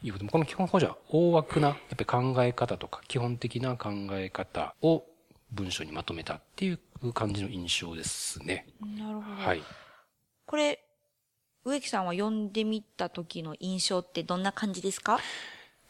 [0.02, 5.04] ということでこの基本方針は大枠な、やっぱり考え方とか、基本的な考え方を
[5.52, 8.68] 文章にまとめたっていう感じの印象ですね。
[8.82, 9.36] なるほど。
[9.36, 9.64] はい。
[10.46, 10.84] これ、
[11.66, 15.20] 植木さんは読んでみた時の印象ってどんな感じですか？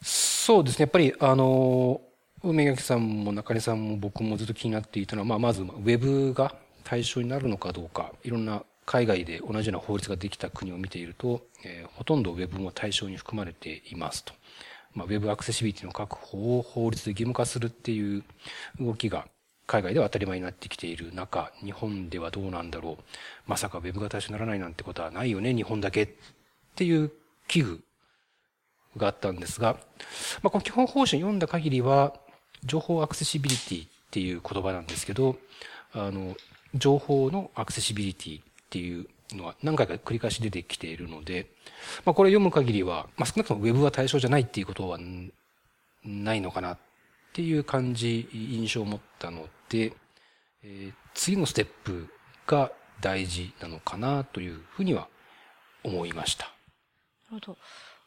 [0.00, 0.82] そうですね。
[0.84, 2.00] やっぱり、あの、
[2.42, 6.54] 梅垣さんも中根さんも僕もずっと気になっていたのは、まあ、まず、ウェブが
[6.84, 14.34] 対象になるのかどうか、いろんな海外で同じような法律ができた国を見ていると、えーほとんどウェブも対象に含まれていますと。
[14.94, 18.24] まあ、ウェブアクセシビリティの確保を法律で義務化するっていう
[18.80, 19.26] 動きが
[19.66, 23.04] 海外では当たり前になってきている中、日本ではどうなんだろう。
[23.46, 26.08] まさかウェブが対象にならないなんてことはないよね、日本だけっ
[26.76, 27.10] ていう
[27.48, 27.80] 危惧
[28.96, 29.78] があったんですが、
[30.42, 32.14] まあ、この基本方針読んだ限りは、
[32.64, 35.36] 情報アクセシビリティっていう言葉なんですけど、
[35.92, 36.36] あの、
[36.74, 41.50] 情報のアクセシビリティっていうのは何回か繰り返し出てきているので、
[42.04, 45.32] まあ、これ読む限りは、まあ、少なくともウェブは対象じゃないっていうことはん
[46.04, 46.78] ないのかなっ
[47.32, 49.92] ていう感じ、印象を持ったので、
[50.62, 52.08] えー次のステップ
[52.44, 55.06] が大事なのかなというふうには
[55.84, 56.46] 思いました。
[57.30, 57.58] なるほど。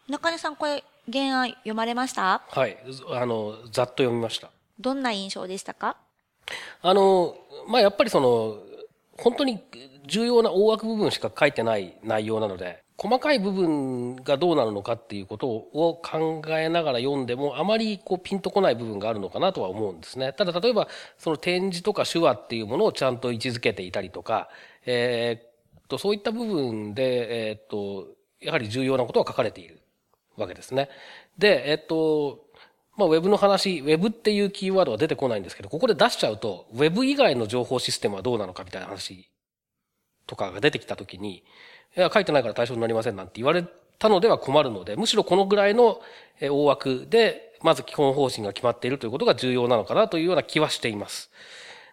[0.09, 2.43] 中根さん、これ、原案読まれました？
[2.49, 2.77] はい。
[3.11, 4.51] あの、ざっと読みました。
[4.77, 5.95] どんな印象でしたか？
[6.81, 7.37] あの、
[7.69, 8.57] まあ、やっぱりその、
[9.17, 9.63] 本当に
[10.05, 20.33] 重要な大枠部分しか書いてない内容なので、細かい部分がどうなるのかっていうことを考えながら読んでも、あまりこうピンとこない部分があるのかなとは思うんですね。
[20.33, 20.87] ただ例えば、
[21.17, 24.49] その展示とか手話っていうものをちゃんと位置づけていたりとか、
[24.85, 28.07] えーっと、そういった部分で、えっと、
[28.41, 29.79] やはり重要なことは書かれている
[30.35, 30.89] わけですね。
[31.37, 32.46] で、えっと、
[32.97, 39.29] まあ、ウェブの話、ウェブっていうキーワードが出てこないんですけど、ここで出しちゃうと、ウェブ以外の情報システムはどうなのかみたいな話
[40.25, 41.43] とかが出てきたときに、
[41.95, 43.63] いや、書いてないから対象になりませんなんて言われ
[43.99, 46.01] たのでは困るので、むしろこのぐらいの
[46.41, 51.29] 大枠で、まず基本方針が決まっているということが重要なのかなというような気はしています。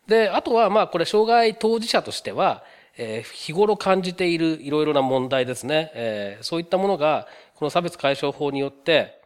[0.07, 2.65] で、あとは、まあ、これ、障害当事者としては、
[2.97, 5.91] え日頃感じているいろいろな問題ですね。
[5.95, 7.27] えそういったものが、
[7.57, 9.21] この差別解消法によって、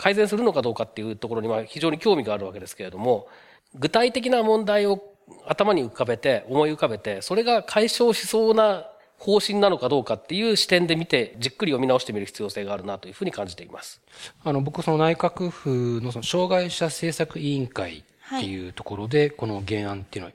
[0.00, 3.28] 改善するのかどうかっていうところには非常に興味があるわけですけれども、
[3.74, 5.02] 具体的な問題を
[5.46, 8.86] 頭に浮かべて、思い浮かべて、それが解消しそうな
[9.18, 14.00] 方針なのかどうかっていう視点で見て、じっくり読み直してみる必要性があるなというふうに感じています。
[14.42, 17.98] あの、僕、その内閣府のその障害者政策委員会
[18.36, 20.34] っていうところで、この原案っていうのは、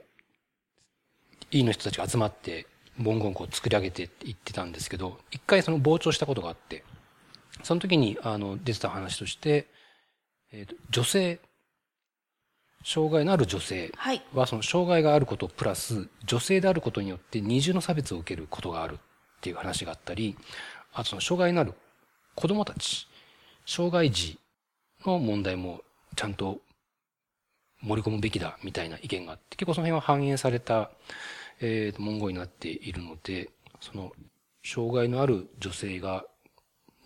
[1.50, 2.66] 委員の人たちが集まって、
[2.98, 6.84] 文言をこう作り上げていってたんですけど、一回その傍聴したことがあって、
[7.66, 9.66] その時に、あの、出てた話として、
[10.52, 11.40] えーと女性、
[12.84, 13.92] 障害のある女性
[14.32, 20.36] はその障害があることプラス、女性であることによって二重の差別を受けることがあるっていう話があったり、
[20.92, 21.74] あとその障害のある
[22.36, 23.08] 子供たち、
[23.66, 24.38] 障害児
[25.04, 25.80] の問題も
[26.14, 26.60] ちゃんと
[27.82, 30.92] 盛り込むべきだみたいな意見があって、結構その辺は反映された、
[31.60, 33.50] えー文言になっているので、
[33.80, 34.12] その
[34.64, 36.24] 障害のある女性が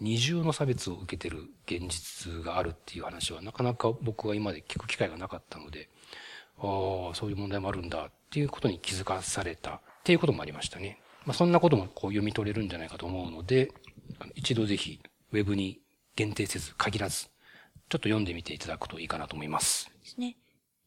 [0.00, 5.88] 二重の差別を受けてる現実があるっていう話はなかなか僕は今まで聞く機会がなかったので、
[6.58, 10.98] ああ、そういう問題もあるんだっていうことに気づかされたっていうこともありましたね。
[11.26, 13.72] まあそんなこともこう読み取れるんじゃないかと思うので、
[14.34, 15.00] 一度ぜひ
[15.32, 15.80] ウェブに
[16.16, 17.30] 限定せず限らず、ちょっ
[17.88, 19.90] と読んでみていただくといいかなと思います。
[20.02, 20.36] ですね。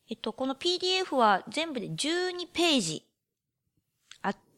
[0.09, 3.05] えっと、この PDF は全部で12ページ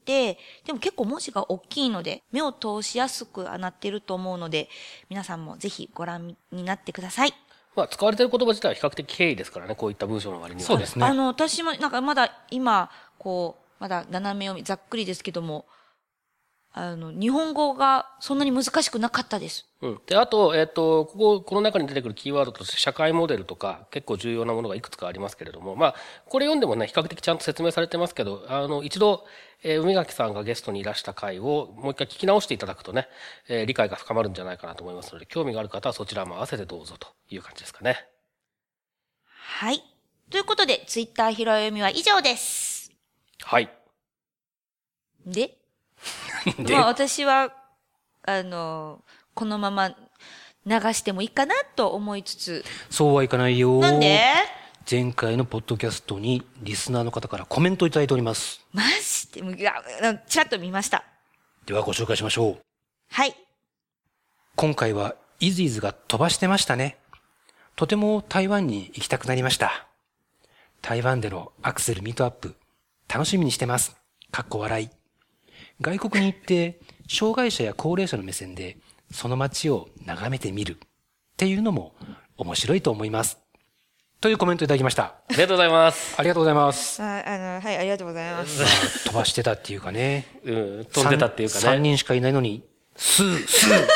[0.05, 4.69] て、でも結構文字が大きいので、目を通しやすくはなっていると思うので、
[5.09, 7.33] 皆さんもぜひご覧になってください。
[7.75, 10.67] まあ、使われている言葉自体は比較的経緯ですからね、こういった文章の割には。
[10.67, 15.65] そうですねあの、私もなんかまだ今、こう、まだ斜め読み、ざっくりですけども、
[16.78, 19.65] あの、日本語がそんなに難しくなかったです。
[19.82, 20.01] うん。
[20.07, 25.95] で、あと、えっ、と、ここ、この中に出てくるキーワードとして社会モデルとか結構重要なものがいくつかありますけれども、まあ、
[26.28, 29.23] これ読んでもね、比較的ちゃんと説明されてますけど、あの、一度、
[29.63, 33.07] えー梅垣さんがゲストにいらした回をもう一回聞き直していただくとね、
[33.47, 38.05] えー理解が深まるんじゃないかなと思いますので、興味がある方はそちらも合わせてどうぞという感じですかね。
[39.23, 39.82] はい。
[40.30, 42.91] ということで、ツイッター拾い読みは以上です。
[43.43, 43.69] はい。
[45.26, 45.57] で、
[46.59, 47.53] でまあ私は、
[48.23, 49.95] あの、このまま流
[50.93, 53.79] してもいいかなと思いつつ、そうはいかないよ。
[53.79, 54.19] なんで？
[54.89, 58.65] 前回のポッドキャストにリスナーの方からコメントいただいております。
[58.71, 58.83] マ
[59.33, 59.73] ジで、いや、
[60.27, 61.03] ちらっと見ました。
[61.65, 62.59] ではご紹介しましょう。
[63.09, 63.35] はい。
[64.55, 66.97] 今回はイズイズが飛ばしてましたね。
[67.75, 69.87] とても台湾に行きたくなりました。
[70.81, 72.55] 台湾でのアクセルミートアップ、
[73.11, 73.97] 楽しみにしてます。
[74.31, 74.89] かっこ笑い。
[75.82, 78.78] 外国に行って、障害者や高齢者の目線で、
[79.11, 80.78] その街を眺めてみる。
[80.78, 81.93] っていうのも
[82.38, 83.39] 面白いと思います。
[84.21, 85.03] というコメントいただきました。
[85.03, 86.15] ありがとうございます。
[86.17, 87.03] ありがとうございます。
[87.03, 89.03] ああの、はい、ありがとうございます。
[89.03, 90.26] 飛ばしてたっていうかね。
[90.45, 91.80] うん、飛んでたっていうか3ね。
[91.80, 92.63] 人しかいないのに、
[92.95, 93.88] スー、スー。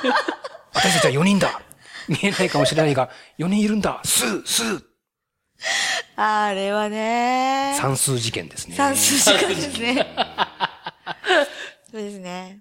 [0.72, 1.60] 私たちは4人だ。
[2.08, 4.00] 見えないかもしれないが、4人いるんだ。
[4.04, 4.82] スー、スー。
[6.16, 7.76] あれはね。
[7.78, 8.74] 算数事件ですね。
[8.74, 10.06] 算数時間ですね。
[11.90, 12.60] そうですね。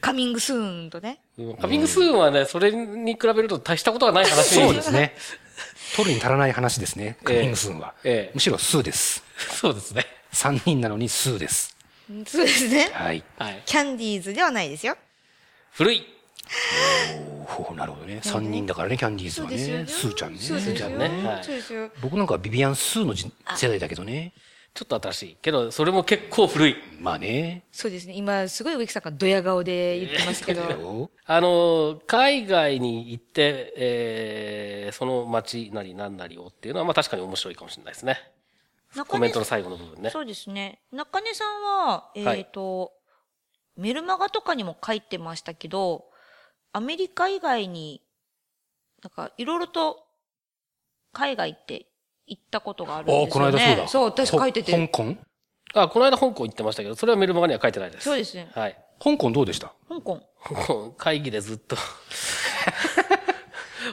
[0.00, 1.20] カミングスーンとね。
[1.38, 5.14] うんカミングスーンはね、それに比べると大したことはない話そうですね。
[5.96, 7.16] 取るに足らない話ですね。
[7.24, 7.94] カミングスーンは。
[8.04, 9.22] ええむしろスーです。
[9.60, 10.06] そうですね。
[10.32, 11.76] 3人なのにスーです。
[12.26, 12.90] そうですね。
[12.92, 13.24] はい。
[13.38, 13.62] はい。
[13.64, 14.96] キャンディーズではないですよ。
[15.72, 16.04] 古い。
[17.46, 18.20] ほうなるほどね。
[18.22, 19.86] 3人だからね、キャンディーズはね。
[19.86, 20.38] スーちゃんね。
[20.38, 21.90] そうですよちゃんねはいそうですよ。
[22.02, 24.32] 僕なんかはビビアン・スーのじ世代だけどね。
[24.74, 25.36] ちょっと新しい。
[25.40, 26.76] けど、それも結構古い。
[26.98, 27.64] まあね。
[27.70, 28.14] そうですね。
[28.14, 30.62] 今、すごい植木さんがドヤ顔で言ってますけど。
[30.62, 38.18] よあの、海外に行って、えー、その街なり何なりをっていうのは、まあ確かに面白いかもしれないですね。
[39.06, 40.10] コメントの最後の部分ね。
[40.10, 40.80] そうですね。
[40.90, 42.92] 中根さんは、えっ、はいと、
[43.76, 46.06] メルマガとかにも書いてましたけど、
[46.72, 48.02] アメリカ以外に、
[49.04, 50.04] なんか、いろいろと、
[51.12, 51.86] 海外って
[52.26, 53.24] 行ったことがあるんですよね。
[53.24, 53.88] ああ、この間そうだ。
[53.88, 54.72] そう、私書いてほて。
[54.72, 55.16] 香港？
[55.74, 58.04] あ、この間香港行ってましたけど、それはメルマガには書いてないです。
[58.04, 58.48] そうですね。
[58.54, 58.78] はい。
[59.02, 59.72] 香港どうでした？
[59.88, 60.20] 香港。
[60.42, 61.76] 香港会議でずっと、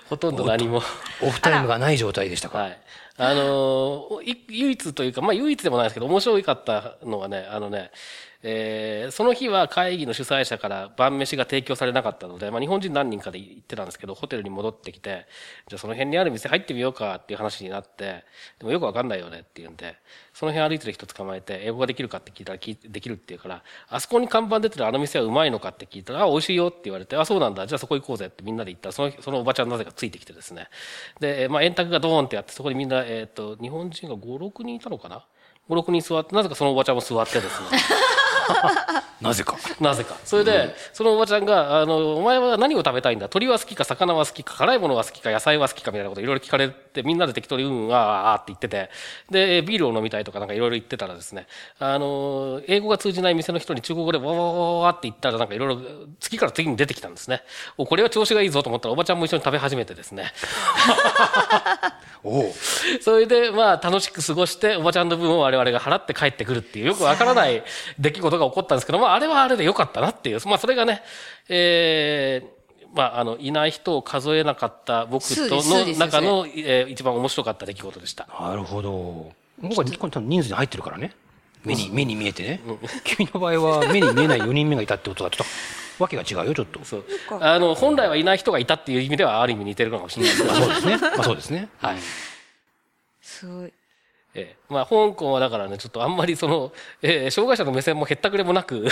[0.09, 0.81] ほとんど何も。
[1.21, 2.57] オフタイムがない状態でしたか？
[2.59, 2.81] はい。
[3.17, 7.91] あのーい唯一というか、まあ唯一でもないですけど、面白かったのはね、あのね、
[8.43, 15.27] えーその日は会議の主催者から晩飯が提供されなかったので、まあ日本人何人かで行ってたんですけど、ホテルに戻ってきて、
[15.67, 18.23] じゃあその辺にある店入ってみようかっていう話になって、
[18.59, 19.97] でもよくわかんないよねって言うんで、
[20.33, 30.67] その辺歩いてる人捕まえて、英語ができるかって聞いたら、できるって言うから、あそこに看板出てるあの店はうまいのかって聞いたら、あ、美味しいよって言われて、あ、そうなんだ、じゃあそこ行こうぜってみんなで行ったら、その、そのおばちゃんなぜかついてきてですね。
[31.19, 35.25] で、まあ円卓がドーンってやって、そこにみんな、えっ、と、日本人が5、6人いたのかな
[35.69, 37.67] ?5、6人座って、なぜかそのおばちゃんも座ってですね。
[39.21, 39.55] なぜか。
[39.79, 40.15] なぜか。
[40.25, 43.29] それで、そのおばちゃんが、あの、お前は何を食べたいんだ？
[43.29, 48.89] 鳥は好きか、魚は好きか、辛いものは好きか、野菜は好きかみたいなこといろいろ聞かれて、みんなで適当にうん、うん、ああ、ああって言ってて、
[49.29, 51.47] で、ビールを飲みたいとかなんかいろいろ言ってたらですね、
[51.79, 55.81] あの、英語が通じない店の人に中国語でわわわわわって言ったらなんかいろいろ
[56.19, 57.43] 次から次に出てきたんですね。
[57.77, 60.31] お、これは調子がいいぞと思ったらおばちゃんも一緒に食べ始めてですね。
[62.23, 62.51] おう
[63.01, 67.63] それで、まあ、楽しく過ごして、おばちゃんの分を我々が払って帰ってくるっていう、よくわからない
[67.99, 71.01] 出来事が起こったんですけど、まあ、あれはあれでよかったなっていう、まあ、それがね、
[71.49, 72.61] えー、
[72.93, 78.27] まあ、あの、いない人を数えなかった僕との中の、えー一番面白かった出来事でした。
[78.39, 79.31] なるほど。
[79.59, 81.13] 僕はこれ多分人数に入ってるからね。
[81.63, 82.61] 目に、目に見えてね。
[83.03, 85.47] 君の場合は目に見えない4人目がいたってことはちょっ
[85.97, 86.83] と、わけが違うよ、ちょっと。
[86.83, 87.05] そう。
[87.39, 90.97] あの、本来はいない人がいたっていう意味では、ある意味似てるのかもしれないですそうですね。
[90.97, 91.69] まあそうですね。
[91.77, 91.97] はい。
[93.21, 93.73] すごい。
[94.33, 96.71] ええまあ、香港はだからね、ちょっとあんまりその、
[97.03, 98.87] ええ障害者の目線もへったくれもなく、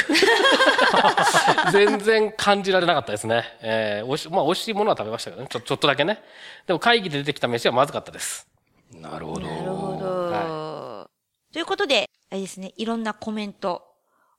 [1.71, 3.57] 全然感じられなかったですね。
[3.61, 6.21] ええおいしまあ、美味しいものは食べましたけどね、ちょちょっとだけね。
[6.67, 8.47] でも会議で出てきた飯はまずかったです。
[8.93, 9.41] なるほど。
[9.41, 11.09] なるほど。
[11.53, 13.83] ということで、あれですね、いろんなコメント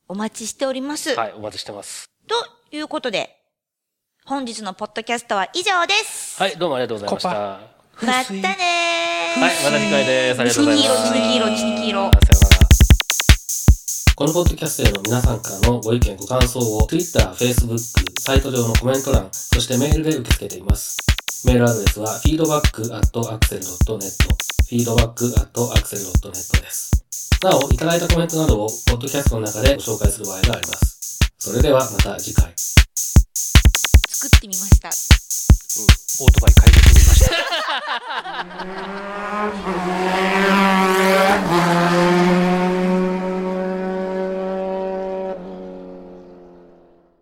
[0.07, 1.15] お待ちしております。
[1.15, 2.11] はい、お待ちしてます。
[2.29, 2.35] と
[2.71, 3.37] いうことで、
[4.27, 6.39] 本日のポッドキャストは以上です。
[6.39, 7.29] はい、どうもありがとうございました。
[7.31, 7.61] コパは
[8.03, 9.37] またねー。
[9.37, 10.41] い、また次回です。
[10.41, 11.13] ありがとうございます。
[11.13, 12.01] チニキ色、チニキ色、チニキ色。
[12.01, 12.13] さよう
[12.43, 12.59] なら。
[14.17, 17.79] このポッドキャストへの皆さんからのご意見、ご感想を Twitter、Facebook、
[18.21, 20.97] サイト上のコメント欄、そしてメールで受け付けています。
[21.47, 24.13] メールアドレスは feedback.axel.net
[24.71, 26.91] feedback.axel.net です。
[27.43, 31.19] なお、いただいたコメントなどをポッドキャストの中でご紹介する場合があります。
[31.39, 32.53] それではまた次回。
[32.55, 35.30] 作ってみました。
[35.79, 37.31] オートバイ買いにました。